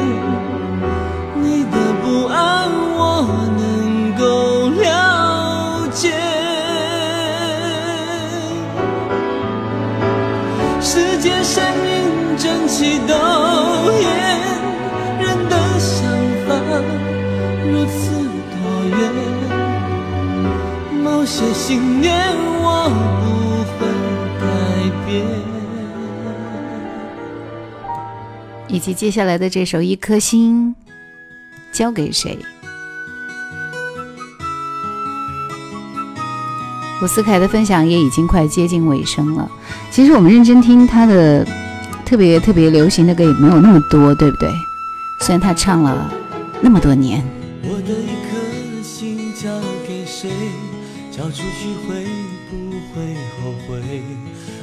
[21.72, 22.14] 信念
[22.61, 22.91] 我
[23.22, 23.88] 不会
[24.41, 24.45] 改
[25.06, 25.26] 变。
[28.68, 30.76] 以及接下来的这首《一颗心》，
[31.72, 32.38] 交给谁？
[37.02, 39.49] 伍思凯的分享也已经快接近尾声了。
[39.91, 41.48] 其实我们认真听他的
[42.06, 44.49] 特别特别流行的歌也没有那么多，对不对？
[45.22, 46.11] 虽然他唱了
[46.60, 47.26] 那么多年。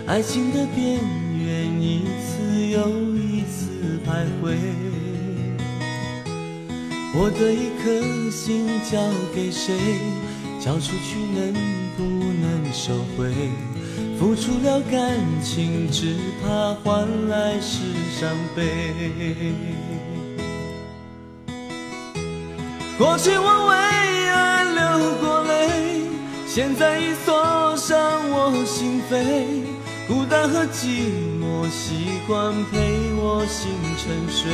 [0.08, 0.98] 爱情的边
[1.38, 4.56] 缘一次又一次徘徊。
[7.14, 8.98] 我的一颗心交
[9.34, 9.76] 给谁？
[10.58, 11.52] 交出去能
[11.94, 12.02] 不
[12.40, 13.34] 能收回？
[14.18, 15.14] 付出了感
[15.44, 17.84] 情，只怕换来是
[18.18, 18.64] 伤悲。
[22.96, 23.74] 过去我为
[24.30, 26.00] 爱流过泪，
[26.46, 27.98] 现在已锁上
[28.30, 29.76] 我心扉。
[30.08, 34.50] 孤单和寂寞习惯陪我心沉睡。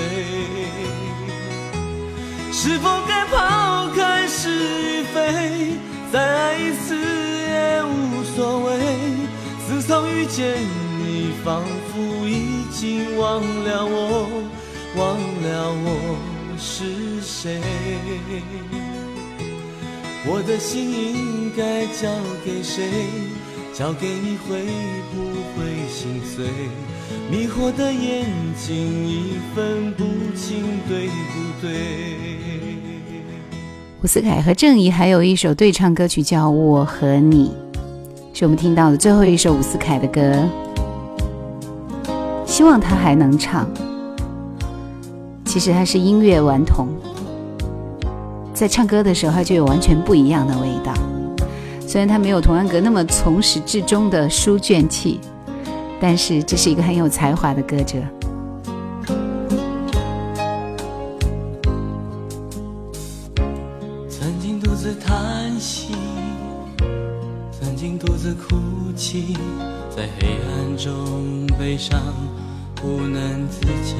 [2.50, 5.76] 是否该抛开是与非，
[6.12, 8.68] 再爱一次也无所谓。
[9.68, 10.58] 自从遇见
[10.98, 14.28] 你，仿佛已经忘了我，
[14.96, 16.16] 忘了我
[16.58, 17.62] 是谁。
[20.26, 22.10] 我的心应该交
[22.44, 23.06] 给谁？
[23.76, 24.60] 交给你会
[25.12, 25.18] 不
[25.56, 26.46] 会心碎？
[27.28, 28.24] 迷惑的眼
[28.56, 30.04] 睛已分不
[30.36, 31.70] 清对不对。
[34.00, 37.52] 伍思凯和郑怡还有一首对唱歌曲叫《我和你》，
[38.38, 40.48] 是我们听到的最后一首伍思凯的歌。
[42.46, 43.68] 希望他还能唱。
[45.46, 46.86] 其实他是音乐顽童，
[48.52, 50.94] 在唱歌的时候他就有完全不一样的味道。
[51.94, 55.20] 虽然他没有童安格那么从始至终的书卷气，
[56.00, 58.02] 但是这是一个很有才华的歌者。
[64.08, 65.94] 曾经独自叹息，
[67.52, 68.56] 曾经独自哭
[68.96, 69.36] 泣，
[69.88, 71.96] 在黑暗中悲伤
[72.74, 73.94] 不能自己。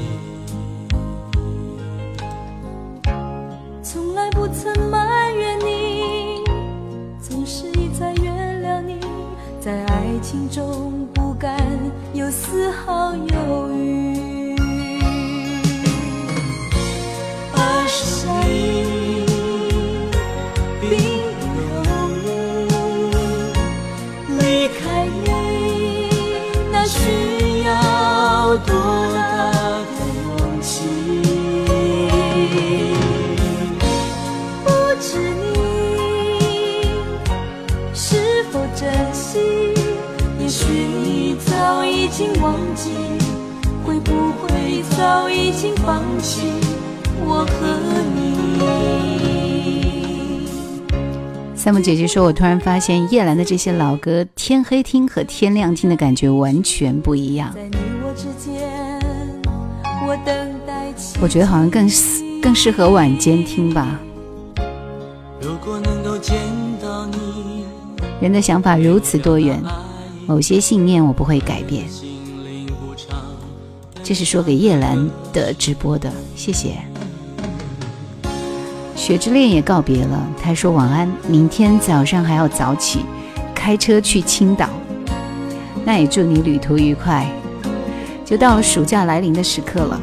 [10.35, 11.57] 心中不敢
[12.13, 13.74] 有丝毫犹豫。
[51.85, 57.55] 姐姐说：“我突然发现叶兰的这些老歌，天黑听和天亮听的感觉完全不一样。
[61.21, 61.87] 我觉得好像更
[62.41, 64.01] 更适合晚间听吧。
[68.19, 69.63] 人的想法如此多元，
[70.27, 71.85] 某些信念我不会改变。
[74.03, 76.79] 这是说给叶兰的直播的，谢谢。
[79.05, 83.01] 雪之恋也告别了，他说晚安，明天早上还要早起，
[83.55, 84.67] 开车去青岛。
[85.85, 87.27] 那也祝你旅途愉快。
[88.25, 90.01] 就到了暑假来临的时刻了，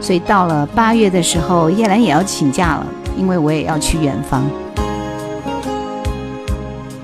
[0.00, 2.86] 所以到了八月的时候，叶兰也要请假了，
[3.18, 4.42] 因为我也要去远方。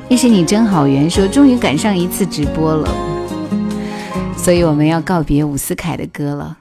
[0.09, 2.89] 认识你真好缘，说终于赶上一次直播了，
[4.35, 6.57] 所以我们要告别伍思凯的歌了。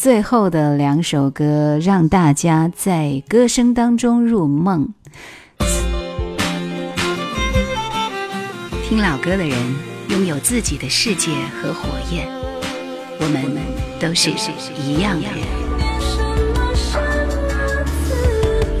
[0.00, 4.94] 最后的两首歌，让大家在歌声当中入梦。
[8.88, 9.58] 听老歌的人
[10.08, 12.26] 拥有自己的世界和火焰，
[13.20, 13.44] 我们
[14.00, 14.30] 都是
[14.74, 15.36] 一样的人。
[16.00, 16.16] 什
[16.48, 16.98] 么什
[17.36, 18.16] 么慈
[18.78, 18.80] 悲，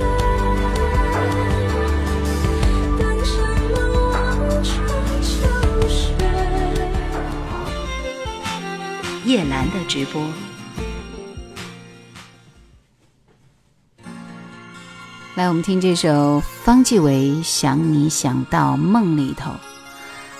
[2.98, 3.36] 等什
[3.68, 3.76] 么
[4.08, 4.16] 望
[4.64, 4.72] 穿
[5.20, 5.28] 秋
[5.86, 6.16] 水。
[9.26, 10.24] 叶兰的直播。
[15.36, 19.50] 来，我们听这首方季韦《想你想到梦里头》。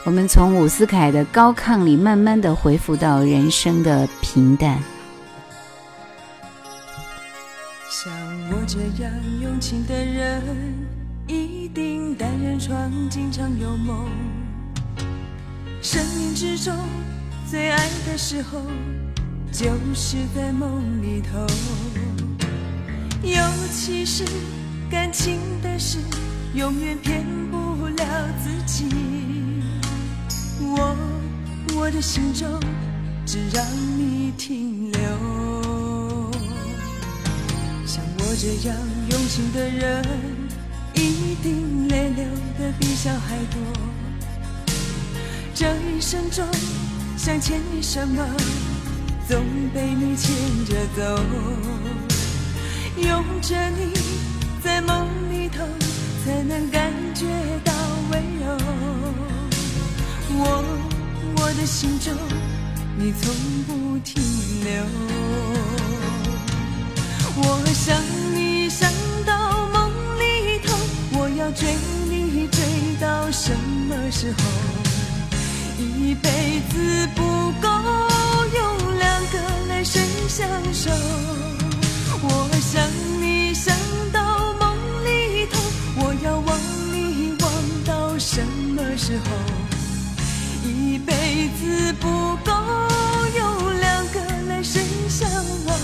[0.04, 4.82] 我们从伍思凯的高亢里，慢慢的恢复到人生的平淡。
[7.88, 8.12] 像
[8.50, 10.42] 我这样用情的人，
[11.28, 14.08] 一定单人床，经常有梦
[15.80, 16.74] 生命之中
[17.48, 18.60] 最爱的时候，
[19.52, 21.46] 就是在梦里头。
[23.22, 23.38] 尤
[23.70, 24.24] 其是
[24.90, 25.98] 感情的事，
[26.52, 28.04] 永远骗不了
[28.42, 28.88] 自己。
[30.60, 30.96] 我
[31.76, 32.58] 我的心中
[33.24, 33.64] 只让
[33.96, 35.00] 你停留。
[37.86, 38.76] 像我这样
[39.12, 40.04] 用心的人，
[40.94, 42.24] 一定泪流
[42.58, 43.60] 的比小孩多。
[45.54, 46.44] 这一生中
[47.16, 48.26] 想牵你什么，
[49.28, 49.40] 总
[49.72, 50.34] 被你牵
[50.64, 51.22] 着走。
[52.96, 53.94] 拥着你
[54.70, 55.64] 在梦里头，
[56.24, 57.26] 才能感觉
[57.64, 57.72] 到
[58.08, 58.44] 温柔。
[60.38, 60.42] 我
[61.38, 62.14] 我的心中，
[62.96, 63.34] 你从
[63.66, 64.22] 不停
[64.62, 64.70] 留。
[67.42, 67.42] 我
[67.74, 67.98] 想
[68.32, 68.88] 你想
[69.26, 69.90] 到梦
[70.20, 70.22] 里
[70.64, 70.68] 头，
[71.18, 71.74] 我要追
[72.08, 72.60] 你追
[73.00, 73.50] 到什
[73.88, 74.38] 么时候？
[75.80, 76.30] 一辈
[76.70, 77.20] 子不
[77.60, 77.68] 够
[78.54, 79.36] 用两个
[79.68, 80.90] 来生相守。
[82.22, 82.26] 我
[82.70, 82.80] 想
[83.20, 83.29] 你
[89.00, 89.24] 时候？
[90.62, 92.52] 一辈子不够
[93.34, 95.26] 有两个来生相
[95.64, 95.78] 望，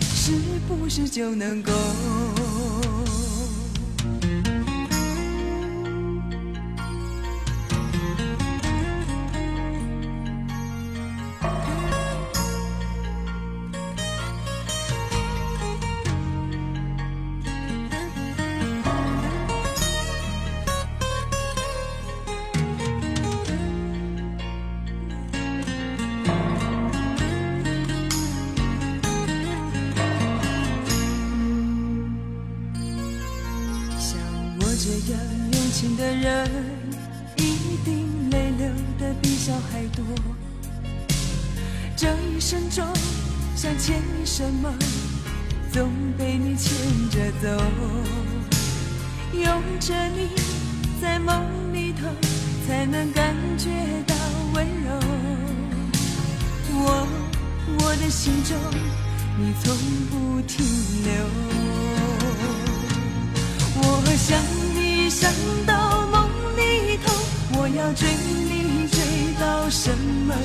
[0.00, 0.32] 是
[0.66, 1.70] 不是就能够？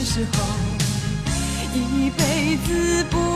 [0.09, 0.43] 时候？
[1.75, 3.28] 一辈子不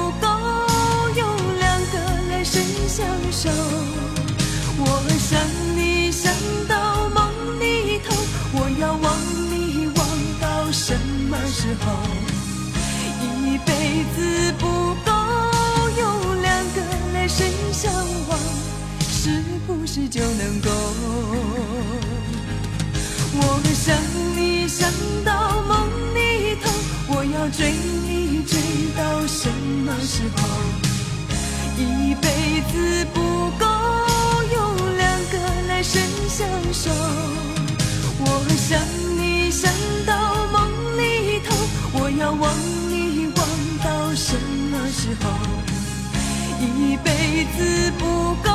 [47.03, 48.05] 辈子不
[48.43, 48.49] 够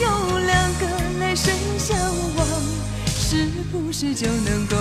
[0.00, 0.86] 有两个
[1.20, 1.98] 来生相
[2.36, 2.46] 望，
[3.06, 4.76] 是不是就能够？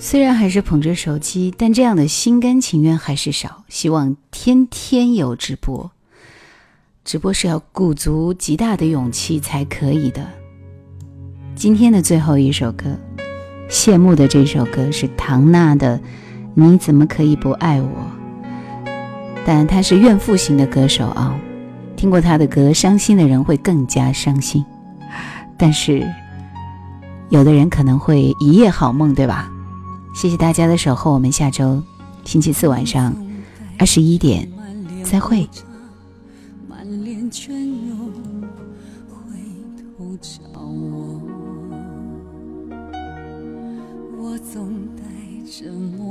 [0.00, 3.64] 虽然还是捧着手机，但这样的心甘情愿还是少。
[3.68, 5.90] 希望天天有直播，
[7.08, 10.28] 直播是要鼓足极大的勇气才可以的。
[11.54, 12.84] 今天的最后一首歌，
[13.66, 15.96] 谢幕的这首歌是唐娜的
[16.52, 17.88] 《你怎么可以不爱我》，
[19.46, 21.34] 但她是怨妇型的歌手啊，
[21.96, 24.62] 听过她的歌，伤心的人会更加伤心，
[25.56, 26.06] 但是
[27.30, 29.50] 有的人可能会一夜好梦，对吧？
[30.14, 31.82] 谢谢大家的守候，我们下周
[32.26, 33.16] 星期四晚上
[33.78, 34.46] 二十一点
[35.02, 35.48] 再会。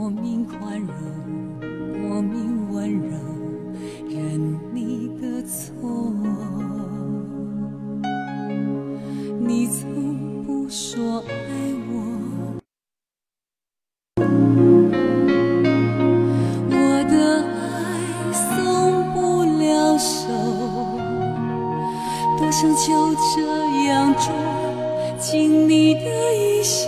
[0.07, 0.95] 莫名宽容，
[1.99, 3.11] 莫名温柔，
[4.07, 5.67] 认你的错。
[9.37, 11.33] 你从不说爱
[11.89, 11.91] 我。
[16.71, 20.31] 我的爱松不了手，
[22.37, 23.41] 多想就这
[23.89, 24.25] 样捉
[25.19, 26.87] 紧你的衣袖，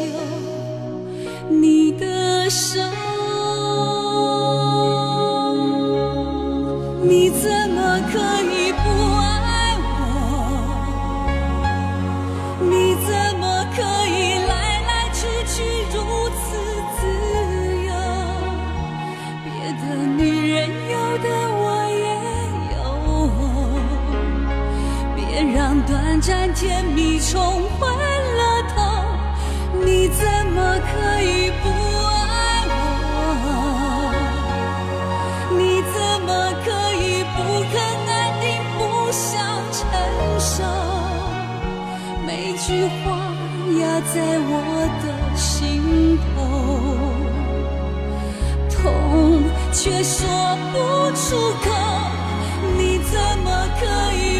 [1.49, 2.79] 你的手
[7.09, 8.77] 你怎么可以不
[9.17, 9.89] 爱我？
[12.61, 13.09] 你怎
[13.39, 14.53] 么可以来
[14.85, 15.57] 来去去
[15.91, 15.97] 如
[16.37, 16.39] 此
[16.99, 17.01] 自
[17.87, 17.91] 由？
[19.43, 19.49] 别
[19.81, 20.21] 的女
[20.53, 21.27] 人有的
[21.57, 22.05] 我也
[22.75, 22.77] 有。
[25.15, 25.19] 别
[25.51, 25.57] 让
[25.87, 25.89] 短
[26.21, 27.33] 暂甜蜜冲
[27.79, 27.89] 昏
[28.37, 28.41] 了
[28.75, 28.77] 头，
[29.83, 30.21] 你怎
[30.53, 31.88] 么可以不？
[42.69, 43.17] 句话
[43.81, 44.53] 压在我
[45.01, 45.05] 的
[45.35, 46.29] 心头
[48.69, 48.77] 痛
[49.73, 50.21] 却说
[50.71, 50.77] 不
[51.17, 51.25] 出
[51.65, 51.67] 口
[52.77, 53.47] 你怎么
[53.79, 53.81] 可
[54.13, 54.38] 以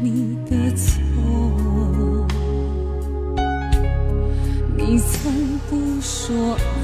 [0.00, 0.96] 你的错。
[4.76, 6.75] 你从不说爱。